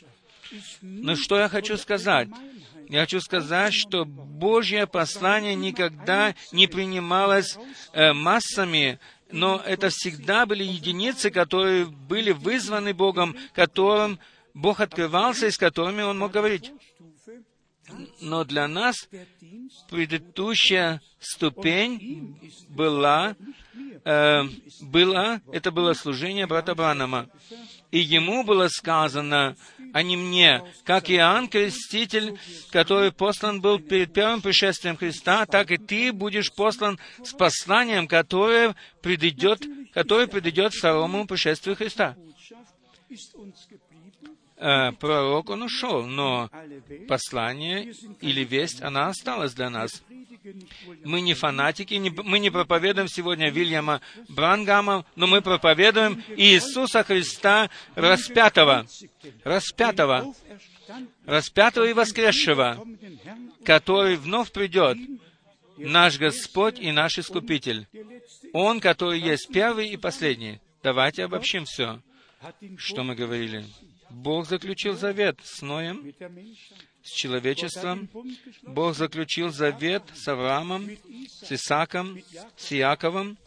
[0.81, 2.29] Но что я хочу сказать?
[2.89, 7.57] Я хочу сказать, что Божье послание никогда не принималось
[7.93, 8.99] э, массами,
[9.31, 14.19] но это всегда были единицы, которые были вызваны Богом, которым
[14.53, 16.71] Бог открывался и с которыми Он мог говорить.
[18.19, 19.07] Но для нас
[19.89, 22.35] предыдущая ступень
[22.69, 23.35] была,
[24.03, 24.43] э,
[24.81, 27.29] была, это было служение брата Бранама.
[27.91, 29.55] И ему было сказано,
[29.95, 32.37] а не мне, как Иоанн Креститель,
[32.69, 38.75] который послан был перед первым пришествием Христа, так и ты будешь послан с посланием, которое
[39.01, 39.63] придет,
[39.93, 42.17] которое придет второму пришествию Христа.
[44.57, 46.49] Э, пророк, он ушел, но
[47.09, 50.01] послание или весть, она осталась для нас.
[51.03, 53.99] Мы не фанатики, не, мы не проповедуем сегодня Вильяма
[54.29, 58.85] Брангама, но мы проповедуем Иисуса Христа распятого,
[59.43, 60.33] распятого,
[61.25, 62.85] распятого и воскресшего,
[63.65, 64.97] который вновь придет,
[65.77, 67.87] наш Господь и наш Искупитель.
[68.53, 70.61] Он, который есть первый и последний.
[70.81, 71.99] Давайте обобщим все,
[72.77, 73.65] что мы говорили.
[74.09, 76.13] Бог заключил завет с Ноем,
[77.03, 78.09] с человечеством.
[78.63, 80.89] Бог заключил завет с Авраамом,
[81.27, 82.19] с Исааком,
[82.55, 83.37] с Иаковом.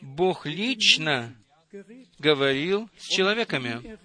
[0.00, 1.34] Бог лично
[2.18, 3.98] говорил с человеками.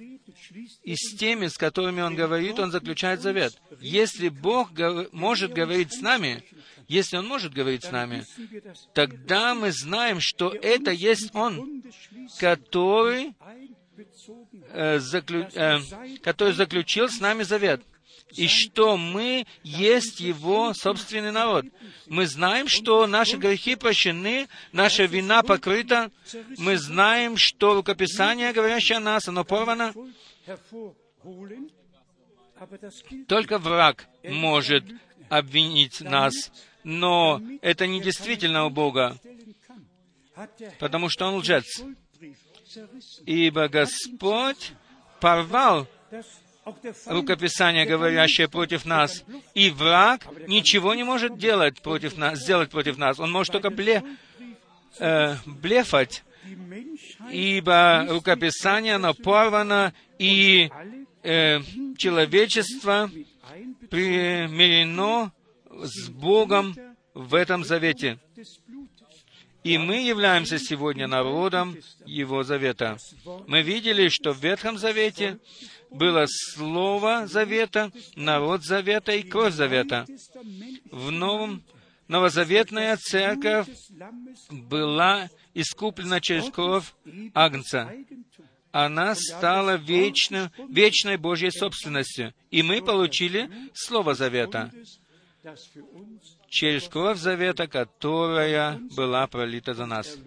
[0.83, 3.59] И с теми, с которыми Он говорит, Он заключает завет.
[3.79, 4.71] Если Бог
[5.11, 6.43] может говорить с нами,
[6.87, 8.25] если Он может говорить с нами,
[8.93, 11.83] тогда мы знаем, что это есть Он,
[12.39, 13.35] который,
[14.99, 15.79] заклю, э,
[16.21, 17.81] который заключил с нами завет
[18.35, 21.65] и что мы есть Его собственный народ.
[22.07, 26.11] Мы знаем, что наши грехи прощены, наша вина покрыта.
[26.57, 29.93] Мы знаем, что рукописание, говорящее о нас, оно порвано.
[33.27, 34.83] Только враг может
[35.29, 36.51] обвинить нас,
[36.83, 39.17] но это не действительно у Бога,
[40.79, 41.83] потому что Он лжец.
[43.25, 44.73] Ибо Господь
[45.19, 45.87] порвал
[47.05, 49.23] рукописание, говорящее против нас.
[49.53, 53.19] И враг ничего не может делать против нас, сделать против нас.
[53.19, 54.03] Он может только бле,
[54.99, 56.23] э, блефать,
[57.31, 60.69] ибо рукописание, оно порвано, и
[61.23, 61.61] э,
[61.97, 63.09] человечество
[63.89, 65.31] примирено
[65.69, 66.75] с Богом
[67.13, 68.19] в этом завете.
[69.63, 72.97] И мы являемся сегодня народом Его завета.
[73.47, 75.39] Мы видели, что в Ветхом Завете
[75.89, 80.05] было Слово Завета, народ Завета и кровь Завета.
[80.91, 81.63] В Новом
[82.07, 83.67] Новозаветная Церковь
[84.49, 86.91] была искуплена через кровь
[87.35, 87.93] Агнца.
[88.71, 92.33] Она стала вечным, вечной Божьей собственностью.
[92.49, 94.71] И мы получили Слово Завета
[96.49, 100.17] через кровь Завета, которая была пролита за нас.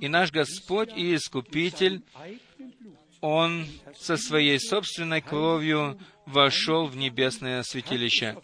[0.00, 2.02] И наш Господь и Искупитель
[3.20, 8.36] он со своей собственной кровью вошел в небесное святилище.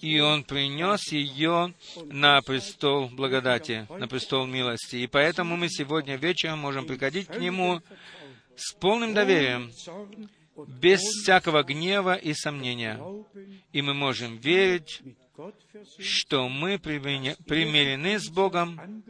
[0.00, 4.96] И Он принес ее на престол благодати, на престол милости.
[4.96, 7.80] И поэтому мы сегодня вечером можем приходить к Нему
[8.54, 9.72] с полным доверием,
[10.68, 13.00] без всякого гнева и сомнения.
[13.72, 15.02] И мы можем верить,
[15.98, 19.02] что мы примирены с Богом,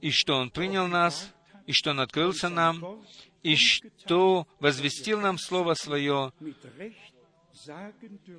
[0.00, 1.32] и что Он принял нас,
[1.66, 3.02] и что Он открылся нам,
[3.42, 6.32] и что возвестил нам Слово Свое,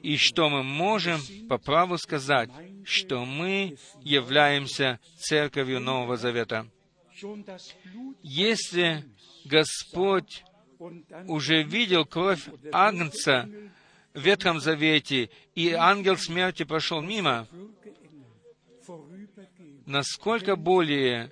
[0.01, 2.49] и что мы можем по праву сказать,
[2.83, 6.67] что мы являемся Церковью Нового Завета.
[8.21, 9.05] Если
[9.45, 10.43] Господь
[11.27, 13.49] уже видел кровь Агнца
[14.13, 17.47] Ветхом Завете, и ангел смерти прошел мимо,
[19.85, 21.31] насколько более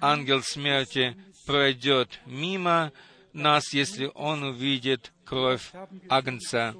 [0.00, 1.16] ангел смерти
[1.46, 2.92] пройдет мимо
[3.32, 5.72] нас, если он увидит кровь
[6.08, 6.74] Агнца.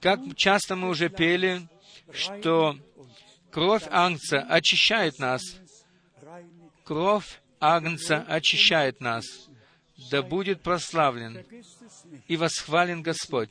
[0.00, 1.68] Как часто мы уже пели,
[2.12, 2.76] что
[3.50, 5.42] кровь Агнца очищает нас.
[6.84, 9.24] Кровь Агнца очищает нас.
[10.10, 11.44] Да будет прославлен
[12.28, 13.50] и восхвален Господь.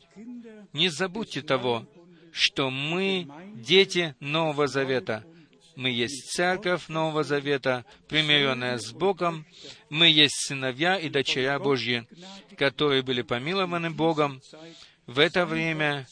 [0.73, 1.87] Не забудьте того,
[2.31, 5.23] что мы дети Нового Завета—
[5.75, 9.45] мы есть церковь Нового Завета, примиренная с Богом.
[9.89, 12.07] Мы есть сыновья и дочеря Божьи,
[12.57, 14.41] которые были помилованы Богом
[15.05, 16.07] в это время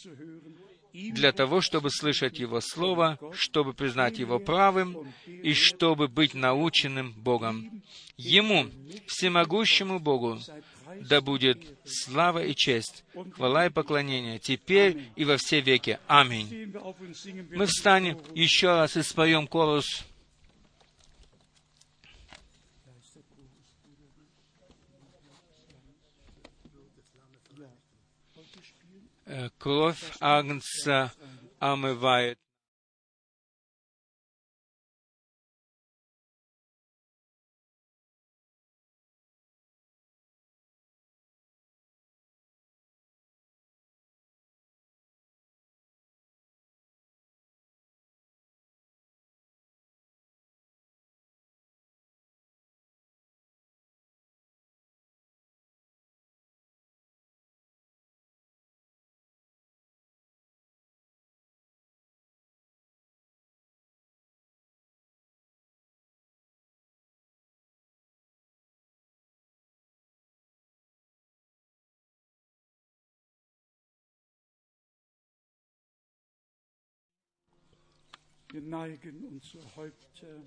[0.94, 7.82] для того, чтобы слышать Его Слово, чтобы признать Его правым и чтобы быть наученным Богом.
[8.16, 8.68] Ему,
[9.08, 10.40] всемогущему Богу,
[11.02, 13.04] да будет слава и честь,
[13.36, 16.00] хвала и поклонение, теперь и во все веки.
[16.08, 16.74] Аминь.
[17.52, 20.06] Мы встанем еще раз и споем корус.
[29.23, 29.23] Э,
[29.58, 31.12] кровь Агнца
[31.60, 32.40] омывает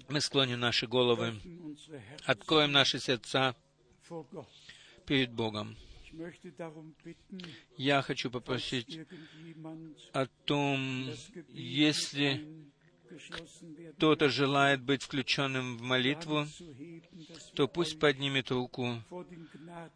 [0.08, 1.34] Мы склоним наши головы,
[2.24, 3.56] откроем наши сердца
[5.06, 5.76] перед Богом.
[7.76, 9.00] Я хочу попросить
[10.12, 11.10] о том,
[11.48, 12.46] если
[13.96, 16.46] кто-то желает быть включенным в молитву,
[17.54, 19.02] то пусть поднимет руку,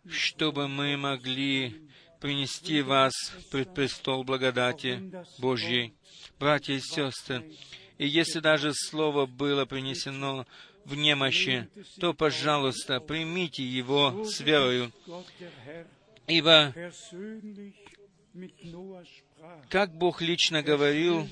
[0.08, 1.88] чтобы мы могли
[2.20, 3.14] принести вас
[3.52, 5.94] пред престол благодати Божьей.
[6.38, 7.50] Братья и сестры,
[8.00, 10.46] и если даже слово было принесено
[10.86, 11.68] в немощи,
[12.00, 14.90] то, пожалуйста, примите его с верою.
[16.26, 16.74] Ибо
[19.68, 21.28] как Бог лично говорил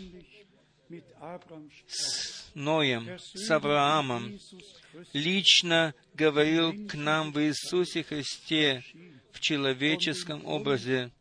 [1.87, 4.39] с Ноем, с Авраамом,
[5.15, 8.85] лично говорил к нам в Иисусе Христе
[9.33, 11.13] в человеческом образе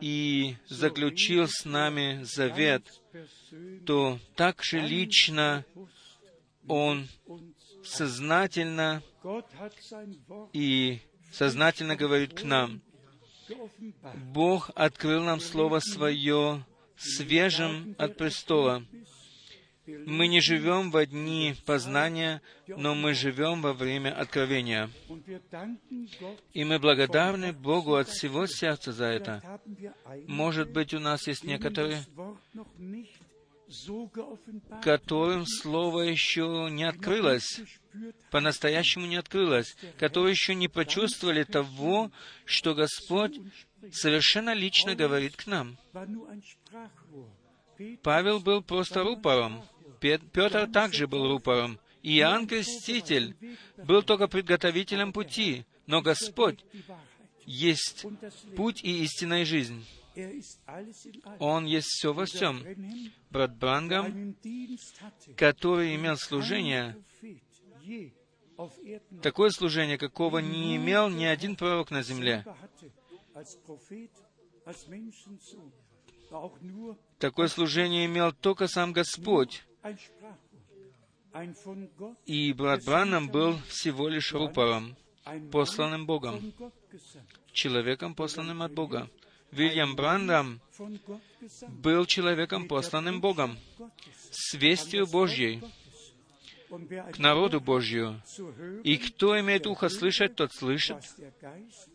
[0.00, 2.82] и заключил с нами завет,
[3.86, 5.64] то также лично
[6.66, 7.08] Он
[7.84, 9.02] сознательно
[10.52, 11.00] и
[11.32, 12.82] сознательно говорит к нам.
[14.32, 16.64] Бог открыл нам Слово Свое
[16.96, 18.84] свежим от престола.
[19.86, 24.90] Мы не живем во дни познания, но мы живем во время откровения.
[26.52, 29.60] И мы благодарны Богу от всего сердца за это.
[30.26, 32.04] Может быть, у нас есть некоторые,
[34.82, 37.60] которым Слово еще не открылось,
[38.30, 42.10] по-настоящему не открылось, которые еще не почувствовали того,
[42.44, 43.38] что Господь
[43.92, 45.76] совершенно лично говорит к нам.
[48.02, 49.64] Павел был просто рупором.
[50.04, 51.80] Петр также был рупором.
[52.02, 53.34] Иоанн Креститель
[53.78, 56.62] был только предготовителем пути, но Господь
[57.46, 58.04] есть
[58.54, 59.86] путь и истинная жизнь.
[61.38, 62.62] Он есть все во всем.
[63.30, 64.36] Брат Брангам,
[65.36, 66.96] который имел служение,
[69.22, 72.44] такое служение, какого не имел ни один пророк на земле.
[77.18, 79.64] Такое служение имел только сам Господь.
[82.26, 84.96] И брат Браннам был всего лишь рупором,
[85.50, 86.54] посланным Богом,
[87.52, 89.10] человеком, посланным от Бога.
[89.50, 90.60] Вильям Брандам
[91.68, 93.58] был человеком, посланным Богом,
[94.30, 95.62] с вестью Божьей,
[97.12, 98.20] к народу Божью.
[98.82, 100.98] И кто имеет ухо слышать, тот слышит,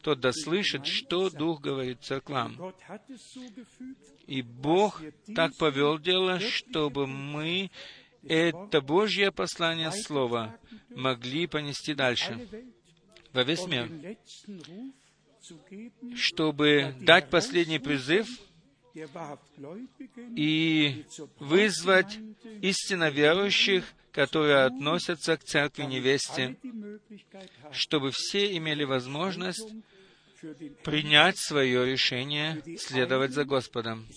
[0.02, 2.74] тот да слышит, что Дух говорит церквам.
[4.28, 5.02] И Бог
[5.36, 7.72] так повел дело, чтобы мы
[8.24, 10.58] это Божье послание Слова
[10.90, 12.48] могли понести дальше
[13.34, 13.90] во весь мир,
[16.16, 18.28] чтобы дать последний призыв
[20.36, 21.06] и
[21.40, 22.20] вызвать
[22.62, 26.58] истинно верующих которые относятся к церкви невесте,
[27.72, 29.72] чтобы все имели возможность
[30.84, 34.08] принять свое решение следовать за Господом.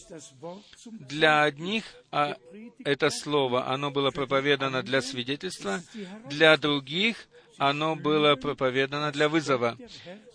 [0.84, 2.36] Для одних а
[2.84, 5.82] это слово, оно было проповедано для свидетельства,
[6.28, 7.28] для других
[7.58, 9.76] оно было проповедано для вызова,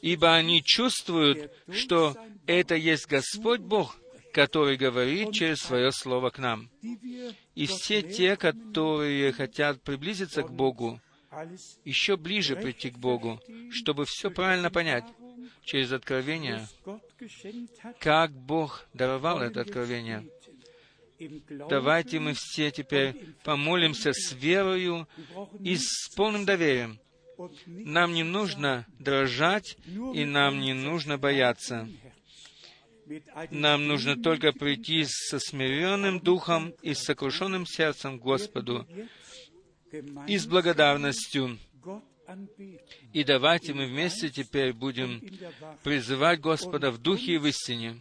[0.02, 2.16] ибо они чувствуют, что
[2.46, 3.98] это есть Господь Бог,
[4.38, 6.70] который говорит через свое слово к нам.
[7.56, 11.02] И все те, которые хотят приблизиться к Богу,
[11.84, 13.42] еще ближе прийти к Богу,
[13.72, 15.06] чтобы все правильно понять
[15.64, 16.68] через откровение,
[18.00, 20.24] как Бог даровал это откровение.
[21.50, 25.08] Давайте мы все теперь помолимся с верою
[25.64, 27.00] и с полным доверием.
[27.66, 29.78] Нам не нужно дрожать,
[30.14, 31.88] и нам не нужно бояться.
[33.52, 38.86] Нам нужно только прийти со смиренным духом и с сокрушенным сердцем Господу
[40.28, 41.58] и с благодарностью.
[43.14, 45.22] И давайте мы вместе теперь будем
[45.84, 47.98] призывать Господа в духе и в истине.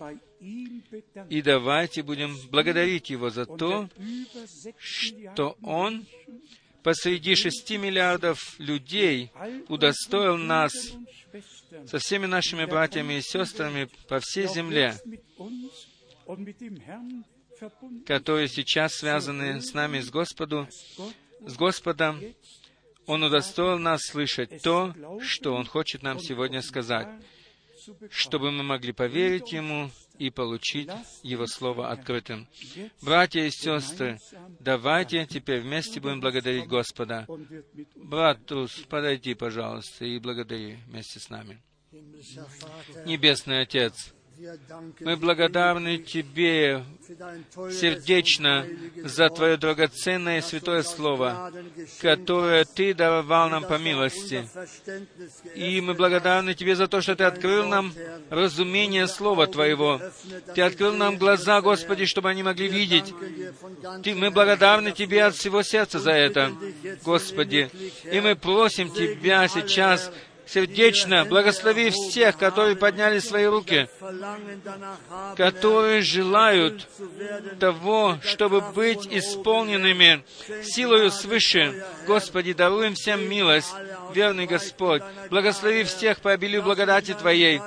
[1.31, 3.89] И давайте будем благодарить Его за то,
[4.79, 6.05] что Он
[6.87, 9.33] посреди шести миллиардов людей
[9.67, 10.73] удостоил нас
[11.85, 14.95] со всеми нашими братьями и сестрами по всей земле,
[18.07, 20.69] которые сейчас связаны с нами, с Господу,
[21.41, 22.23] с Господом,
[23.09, 27.09] Он удостоил нас слышать то, что Он хочет нам сегодня сказать,
[28.11, 30.91] чтобы мы могли поверить Ему и получить
[31.23, 32.49] Его Слово открытым.
[33.03, 34.19] Братья и сестры,
[34.61, 37.27] давайте теперь вместе будем благодарить Господа.
[37.95, 41.63] Брат Трус, подойди, пожалуйста, и благодари вместе с нами.
[43.05, 44.15] Небесный Отец,
[45.01, 46.85] Мы благодарны Тебе
[47.71, 51.53] сердечно за Твое драгоценное святое Слово,
[52.01, 54.49] которое Ты даровал нам по милости.
[55.55, 57.93] И мы благодарны Тебе за то, что Ты открыл нам
[58.29, 60.01] разумение Слова Твоего.
[60.55, 63.15] Ты открыл нам глаза, Господи, чтобы они могли видеть.
[64.05, 66.53] Мы благодарны Тебе от всего сердца за это,
[67.05, 67.71] Господи.
[68.11, 70.11] И мы просим Тебя сейчас
[70.47, 73.89] сердечно благослови всех, которые подняли свои руки,
[75.37, 76.89] которые желают
[77.59, 80.25] того, чтобы быть исполненными
[80.63, 81.85] силою свыше.
[82.07, 83.75] Господи, даруем всем милость,
[84.15, 85.03] верный Господь.
[85.31, 87.61] Благослови всех по обилию благодати Твоей.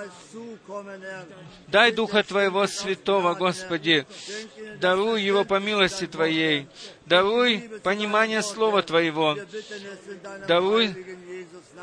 [1.68, 4.06] Дай Духа Твоего Святого, Господи.
[4.80, 6.68] Даруй Его по милости Твоей.
[7.06, 9.38] Даруй понимание Слова Твоего.
[10.48, 10.96] Даруй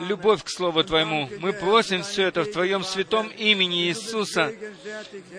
[0.00, 1.28] любовь к Слову Твоему.
[1.38, 4.52] Мы просим все это в Твоем святом имени Иисуса.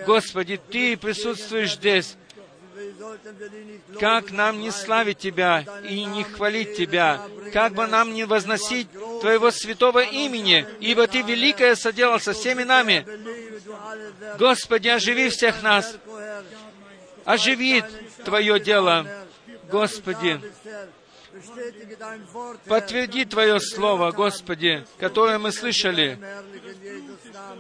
[0.05, 2.15] Господи, Ты присутствуешь здесь.
[3.99, 7.21] Как нам не славить Тебя и не хвалить Тебя?
[7.51, 8.87] Как бы нам не возносить
[9.21, 13.05] Твоего святого имени, ибо Ты великое соделал со всеми нами.
[14.37, 15.95] Господи, оживи всех нас.
[17.25, 17.83] Оживи
[18.23, 19.07] Твое дело.
[19.71, 20.39] Господи,
[22.67, 26.19] Подтверди Твое Слово, Господи, которое мы слышали.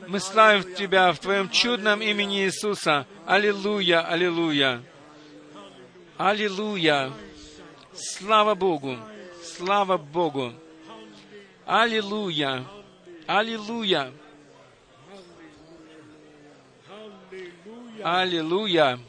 [0.07, 3.05] Мы славим Тебя в Твоем чудном имени Иисуса.
[3.25, 4.81] Аллилуйя, аллилуйя.
[6.17, 7.11] Аллилуйя.
[7.93, 8.97] Слава Богу.
[9.43, 10.53] Слава Богу.
[11.65, 12.65] Аллилуйя.
[13.25, 14.11] Аллилуйя.
[18.03, 18.99] Аллилуйя.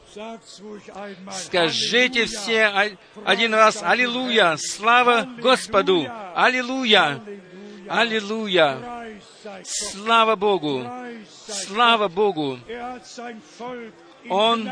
[1.33, 4.57] Скажите все один раз «Аллилуйя!
[4.57, 6.07] Слава Господу!
[6.35, 7.21] Аллилуйя!
[7.89, 8.79] Аллилуйя!
[9.65, 10.85] Слава Богу!
[11.47, 12.59] Слава Богу!
[14.29, 14.69] Он,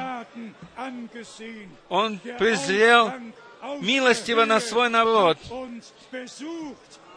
[1.89, 3.13] он презрел
[3.81, 5.39] милостиво на свой народ,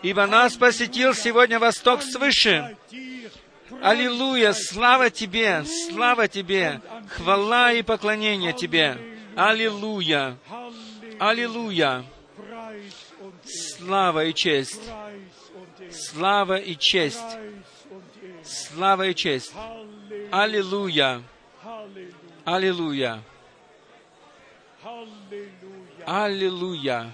[0.02, 2.78] ибо нас посетил сегодня Восток свыше.
[3.82, 4.54] Аллилуйя!
[4.54, 5.64] Слава Тебе!
[5.66, 6.82] Слава Тебе!
[7.10, 8.98] Хвала и поклонение Тебе!
[9.36, 10.38] Аллилуйя!
[11.20, 12.04] Аллилуйя!
[13.78, 14.82] Слава и честь!
[15.92, 17.38] Слава и честь!
[18.44, 19.54] Слава и честь!
[20.32, 21.24] Аллилуйя!
[22.46, 23.22] Аллилуйя!
[26.06, 26.06] Аллилуйя!
[26.06, 27.12] Аллилуйя!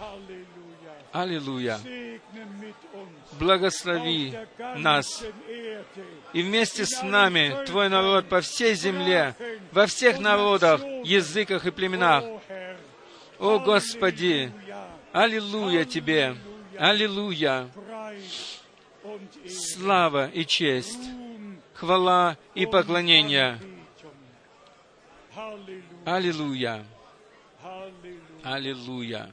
[3.39, 4.37] Благослови
[4.75, 5.23] нас
[6.33, 9.35] и вместе с нами Твой народ по всей земле,
[9.71, 12.23] во всех народах, языках и племенах.
[13.39, 14.51] О Господи!
[15.13, 16.35] Аллилуйя Тебе!
[16.77, 17.69] Аллилуйя!
[19.47, 21.09] Слава и честь,
[21.73, 23.59] хвала и поклонение.
[26.05, 26.85] Аллилуйя!
[28.43, 29.31] Аллилуйя!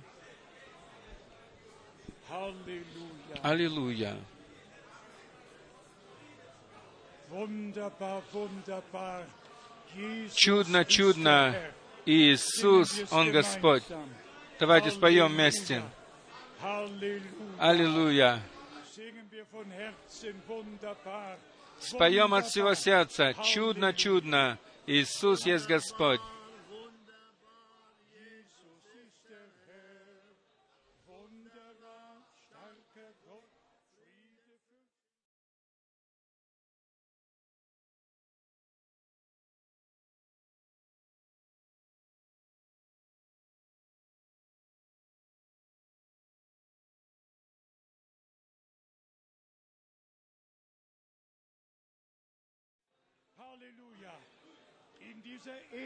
[3.42, 4.16] Аллилуйя!
[10.34, 11.54] Чудно, чудно,
[12.06, 13.82] Иисус, Он Господь.
[14.58, 15.82] Давайте споем вместе.
[17.58, 18.40] Аллилуйя.
[21.80, 23.34] Споем от всего сердца.
[23.42, 24.58] Чудно, чудно.
[24.86, 26.20] Иисус есть Господь.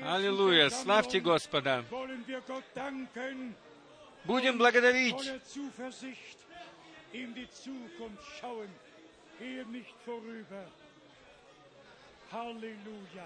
[0.02, 0.70] Аллилуйя!
[0.70, 1.84] Славьте Господа!
[4.24, 5.16] Будем благодарить.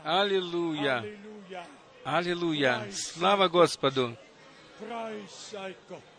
[0.05, 1.05] Аллилуйя!
[2.05, 2.89] Аллилуйя!
[2.93, 4.17] Слава Господу!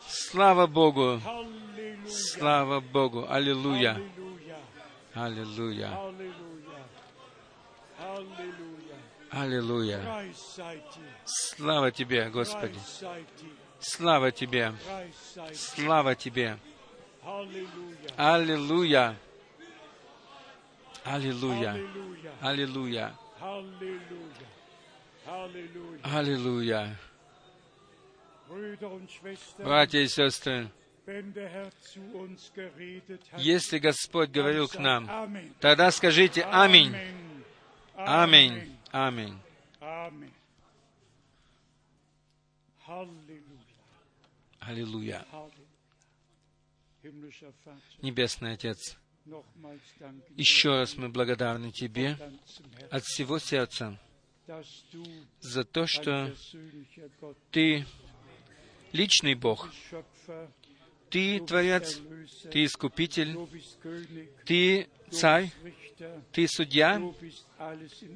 [0.08, 1.22] Слава Богу!
[2.08, 3.26] Слава Богу!
[3.30, 4.02] Аллилуйя!
[5.14, 5.90] Аллилуйя!
[9.32, 10.26] Аллилуйя!
[11.26, 12.80] Слава Тебе, Господи!
[13.80, 14.74] Слава Тебе!
[15.54, 16.58] Слава Тебе!
[18.18, 19.16] Аллилуйя!
[21.04, 21.78] Аллилуйя!
[22.42, 23.16] Аллилуйя!
[26.04, 26.98] Аллилуйя!
[29.60, 30.70] Братья и сестры,
[33.38, 35.10] если Господь говорил к нам,
[35.60, 36.94] тогда скажите «Аминь».
[37.96, 38.78] Аминь.
[38.92, 39.38] Аминь.
[42.92, 43.62] Halleluja.
[44.60, 45.26] Аллилуйя.
[48.02, 48.98] Небесный Отец,
[50.36, 52.18] еще раз мы благодарны Тебе
[52.92, 54.00] от всего сердца
[55.40, 56.34] за то, что
[57.50, 57.86] Ты
[58.92, 59.70] личный Бог,
[61.10, 62.00] Ты Творец,
[62.52, 63.38] Ты Искупитель,
[64.46, 65.52] Ты Царь,
[66.32, 67.02] Ты Судья,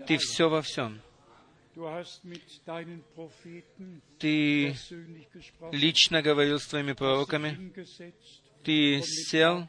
[0.08, 1.02] Ты все во всем.
[4.20, 4.76] Ты
[5.72, 7.74] лично говорил с Твоими пророками,
[8.64, 9.68] Ты сел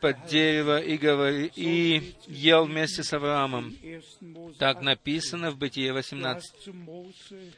[0.00, 3.68] под дерево и, говори, и ел вместе с Авраамом.
[3.82, 4.34] im 1.
[4.34, 4.82] Mose Так 18.
[4.84, 6.24] написано в Бытие Du 18.
[6.24, 7.52] hast zu Mose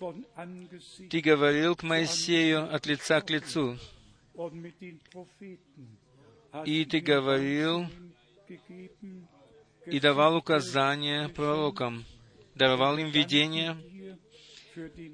[0.00, 3.78] von Angesicht Ты говорил к Моисею от лица к лицу,
[6.64, 7.86] и Ты говорил
[9.86, 12.04] и давал указания пророкам,
[12.54, 13.76] даровал им den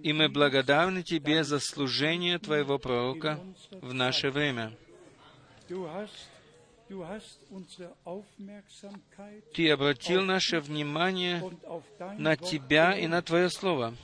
[0.03, 3.41] и мы благодарны Тебе за служение Твоего пророка
[3.73, 4.73] в наше время.
[9.55, 11.43] Ты обратил наше внимание
[12.19, 13.95] на Тебя и на Твое Слово.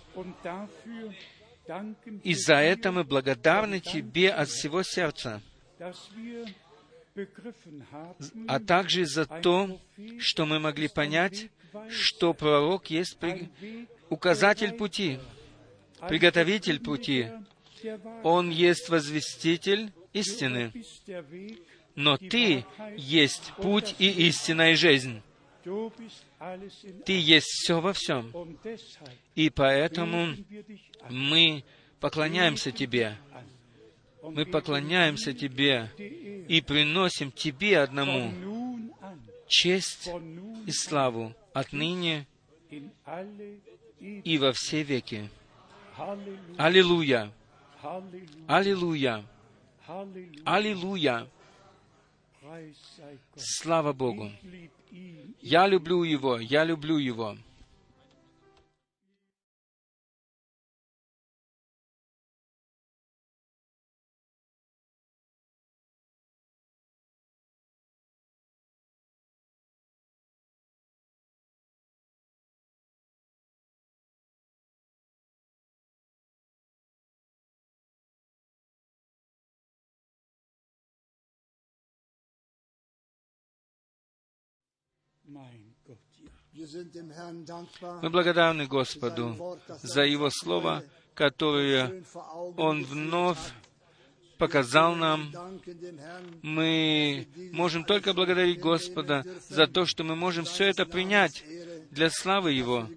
[2.22, 5.42] И за это мы благодарны Тебе от всего сердца,
[8.46, 9.80] а также за то,
[10.18, 11.48] что мы могли понять,
[11.88, 13.18] что пророк есть
[14.08, 15.18] указатель пути,
[16.08, 17.28] приготовитель пути.
[18.22, 20.72] Он есть возвеститель истины,
[21.94, 22.64] но Ты
[22.96, 25.22] есть путь и истина и жизнь.
[27.04, 28.32] Ты есть все во всем.
[29.34, 30.34] И поэтому
[31.10, 31.64] мы
[32.00, 33.16] поклоняемся Тебе.
[34.30, 35.90] Мы поклоняемся Тебе
[36.48, 38.32] и приносим Тебе одному
[39.48, 40.08] честь
[40.66, 42.26] и славу отныне
[44.00, 45.30] и во все веки.
[46.58, 47.32] Аллилуйя!
[48.46, 49.24] Аллилуйя!
[50.44, 51.28] Аллилуйя!
[53.36, 54.30] Слава Богу!
[55.40, 57.36] Я люблю Его, я люблю Его.
[88.02, 90.82] Мы благодарны Господу за Его Слово,
[91.14, 92.02] которое
[92.56, 93.52] Он вновь.
[94.38, 95.32] Показал нам.
[96.42, 101.44] Мы можем только благодарить Господа за то, что мы можем все это принять
[101.90, 102.88] для славы Его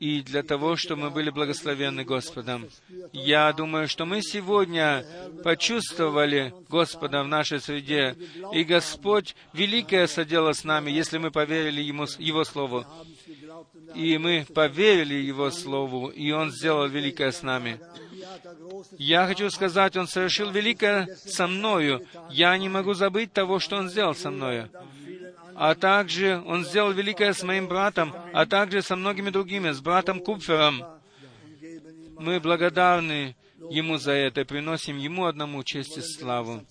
[0.00, 2.68] и для того, чтобы мы были благословенны Господом.
[3.12, 5.04] Я думаю, что мы сегодня
[5.44, 8.16] почувствовали Господа в нашей среде,
[8.52, 12.84] и Господь великое содело с нами, если мы поверили Ему, Его Слову.
[13.94, 17.80] И мы поверили Его Слову, и Он сделал великое с нами.
[18.98, 22.06] Я хочу сказать, Он совершил великое со мною.
[22.30, 24.70] Я не могу забыть того, что Он сделал со мною.
[25.54, 30.20] А также Он сделал великое с моим братом, а также со многими другими, с братом
[30.20, 30.84] Купфером.
[32.18, 33.36] Мы благодарны
[33.70, 36.64] Ему за это приносим Ему одному честь и славу.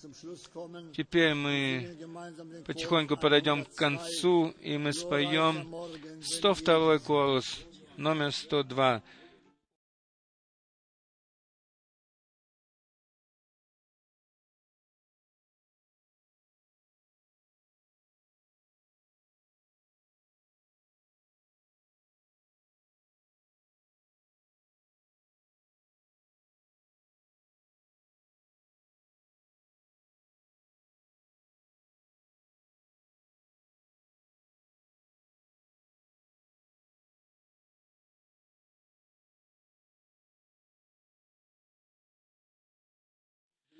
[0.96, 1.96] Теперь мы
[2.66, 5.68] потихоньку подойдем к концу, и мы споем
[6.22, 7.60] 102 корус,
[7.98, 9.02] номер 102.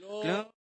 [0.08, 0.57] 哦。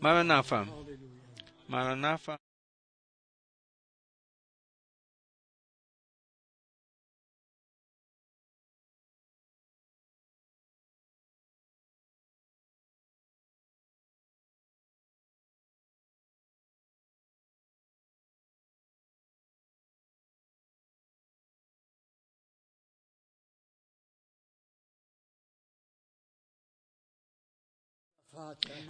[0.00, 0.66] Maranatha.
[1.68, 2.45] Maranatha.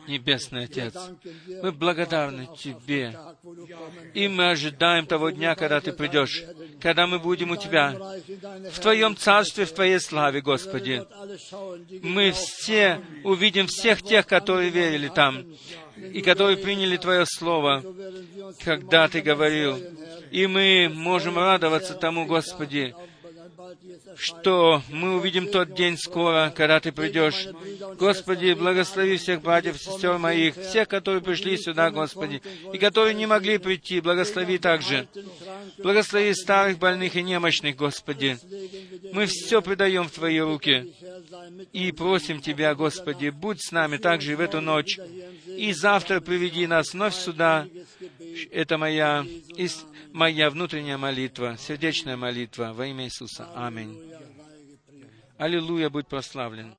[0.08, 0.94] Небесный Отец,
[1.62, 3.16] мы благодарны Тебе,
[4.14, 6.44] и мы ожидаем того дня, когда Ты придешь,
[6.80, 7.96] когда мы будем у Тебя,
[8.72, 11.04] в Твоем Царстве, в Твоей славе, Господи.
[12.02, 15.44] Мы все увидим всех тех, которые верили там,
[15.96, 17.84] и которые приняли Твое Слово,
[18.64, 19.78] когда Ты говорил.
[20.30, 22.94] И мы можем радоваться тому, Господи,
[24.18, 27.48] что мы увидим тот день скоро, когда Ты придешь.
[27.98, 33.58] Господи, благослови всех братьев сестер моих, всех, которые пришли сюда, Господи, и которые не могли
[33.58, 35.08] прийти, благослови также.
[35.78, 38.38] Благослови старых, больных и немощных, Господи.
[39.12, 40.92] Мы все предаем в Твои руки
[41.72, 44.98] и просим Тебя, Господи, будь с нами также в эту ночь.
[45.56, 47.66] И завтра приведи нас вновь сюда.
[48.50, 49.24] Это моя,
[50.12, 53.48] моя внутренняя молитва, сердечная молитва во имя Иисуса.
[53.54, 53.98] Аминь.
[55.38, 56.76] Аллилуйя, будь прославлен.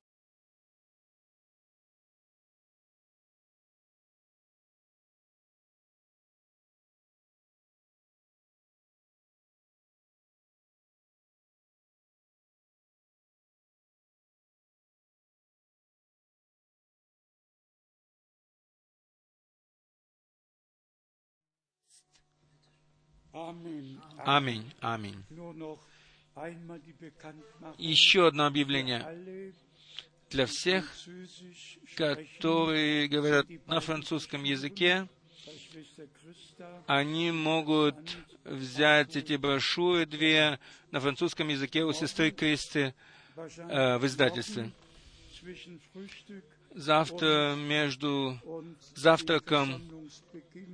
[24.26, 24.72] Аминь.
[24.80, 25.24] Аминь.
[27.78, 29.54] Еще одно объявление
[30.30, 30.92] для всех,
[31.96, 35.08] которые говорят на французском языке.
[36.88, 40.60] Они могут взять эти брошюры две
[40.92, 42.94] на французском языке у сестры Кристи
[43.36, 44.72] э, в издательстве.
[46.74, 48.40] Завтра между
[48.96, 49.82] завтраком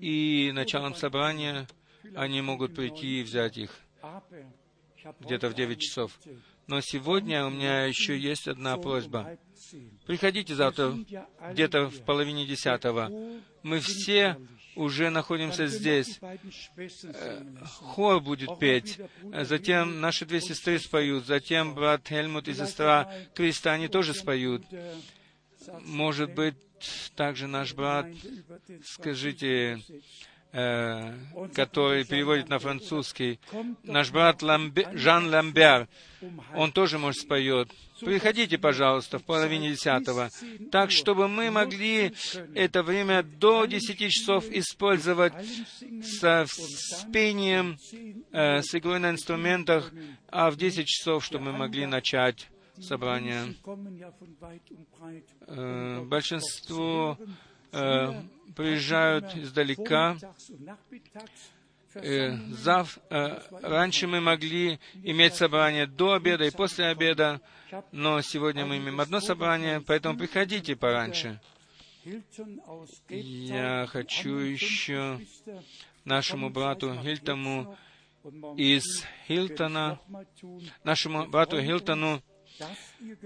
[0.02, 1.68] и началом собрания
[2.16, 3.72] они могут прийти и взять их
[5.20, 6.18] где-то в 9 часов.
[6.68, 9.38] Но сегодня у меня еще есть одна просьба.
[10.06, 10.98] Приходите завтра
[11.52, 13.12] где-то в половине десятого.
[13.64, 14.38] Мы все
[14.76, 16.20] уже находимся здесь.
[16.76, 19.00] Э, хор будет петь.
[19.22, 21.26] Затем наши две сестры споют.
[21.26, 24.64] Затем брат Хельмут и сестра Криста, они тоже споют.
[25.82, 26.56] Может быть,
[27.16, 28.08] также наш брат,
[28.84, 29.80] скажите,
[30.56, 31.12] Э,
[31.56, 33.40] который переводит на французский,
[33.82, 35.88] наш брат Ламбе, Жан Ламбер,
[36.54, 37.70] он тоже, может, споет.
[38.00, 40.30] Приходите, пожалуйста, в половине десятого,
[40.72, 42.14] так, чтобы мы могли
[42.54, 45.34] это время до десяти часов использовать
[46.04, 47.80] со, с пением,
[48.32, 49.92] э, с игрой на инструментах,
[50.30, 52.48] а в десять часов, чтобы мы могли начать
[52.80, 53.56] собрание.
[55.48, 57.18] Э, большинство
[57.72, 58.22] э,
[58.56, 60.18] приезжают издалека.
[61.96, 67.40] Э, зав, э, раньше мы могли иметь собрание до обеда и после обеда,
[67.92, 71.40] но сегодня мы имеем одно собрание, поэтому приходите пораньше.
[73.10, 75.20] Я хочу еще
[76.04, 77.78] нашему брату Хильтому
[78.58, 80.00] из Хилтона,
[80.84, 82.22] нашему брату Хилтону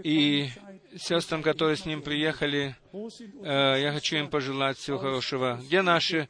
[0.04, 0.50] и
[0.96, 5.60] сестрам, которые с ним приехали, э, я хочу им пожелать всего хорошего.
[5.64, 6.30] Где наши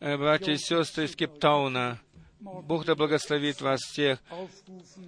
[0.00, 2.00] э, братья и сестры из Кейптауна?
[2.40, 4.20] Бог да благословит вас всех.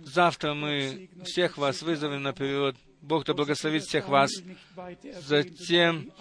[0.05, 4.31] Завтра мы всех вас вызовем наперед Бог да благословит всех вас.
[5.27, 6.13] Затем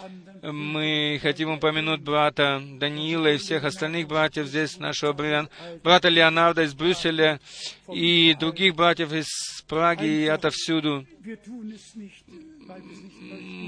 [0.42, 5.12] мы хотим упомянуть брата Даниила и всех остальных братьев здесь, нашего
[5.82, 7.38] брата Леонарда из Брюсселя
[7.92, 9.28] и других братьев из
[9.68, 11.06] Праги и отовсюду.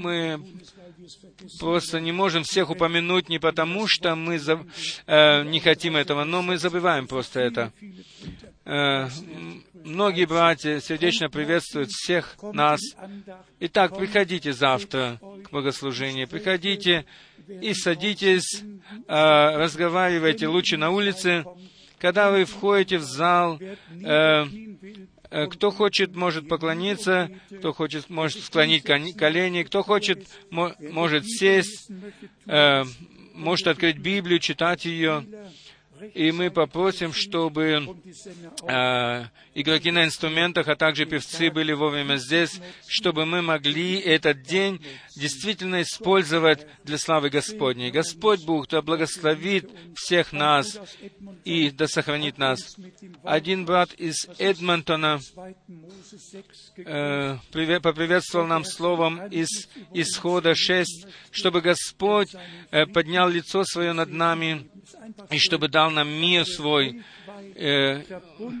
[0.01, 0.39] Мы
[1.59, 4.65] просто не можем всех упомянуть не потому, что мы за,
[5.05, 7.71] э, не хотим этого, но мы забываем просто это.
[8.65, 9.07] Э,
[9.73, 12.79] многие братья сердечно приветствуют всех нас.
[13.59, 17.05] Итак, приходите завтра к богослужению, приходите
[17.47, 21.43] и садитесь, э, разговаривайте лучше на улице.
[21.99, 24.45] Когда вы входите в зал, э,
[25.49, 31.89] кто хочет, может поклониться, кто хочет, может склонить колени, кто хочет, может сесть,
[32.45, 32.83] э,
[33.33, 35.25] может открыть Библию, читать ее
[36.13, 37.95] И мы попросим, чтобы
[38.67, 44.83] э, игроки на инструментах, а также певцы были вовремя здесь, чтобы мы могли этот день
[45.15, 47.91] действительно использовать для славы Господней.
[47.91, 50.79] Господь Бог, да благословит всех нас
[51.43, 52.75] и да сохранит нас.
[53.23, 55.19] Один брат из Эдмонтона
[56.77, 62.29] э, приве- поприветствовал нам словом из Исхода 6, чтобы Господь
[62.71, 64.69] э, поднял лицо свое над нами
[65.29, 67.01] и чтобы дал нам мир свой.
[67.55, 68.01] Э,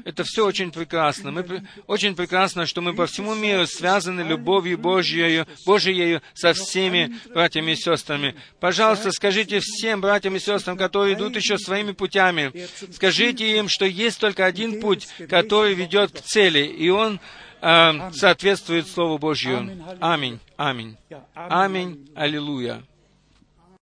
[0.05, 1.31] это все очень прекрасно.
[1.31, 7.71] Мы, очень прекрасно, что мы по всему миру связаны любовью Божьей, Божьей со всеми братьями
[7.71, 8.35] и сестрами.
[8.59, 14.19] Пожалуйста, скажите всем братьям и сестрам, которые идут еще своими путями, скажите им, что есть
[14.19, 17.19] только один путь, который ведет к цели, и он
[17.61, 19.57] э, соответствует Слову Божью.
[19.99, 20.39] Аминь.
[20.57, 20.97] Аминь.
[21.35, 22.09] Аминь.
[22.15, 22.83] Аллилуйя.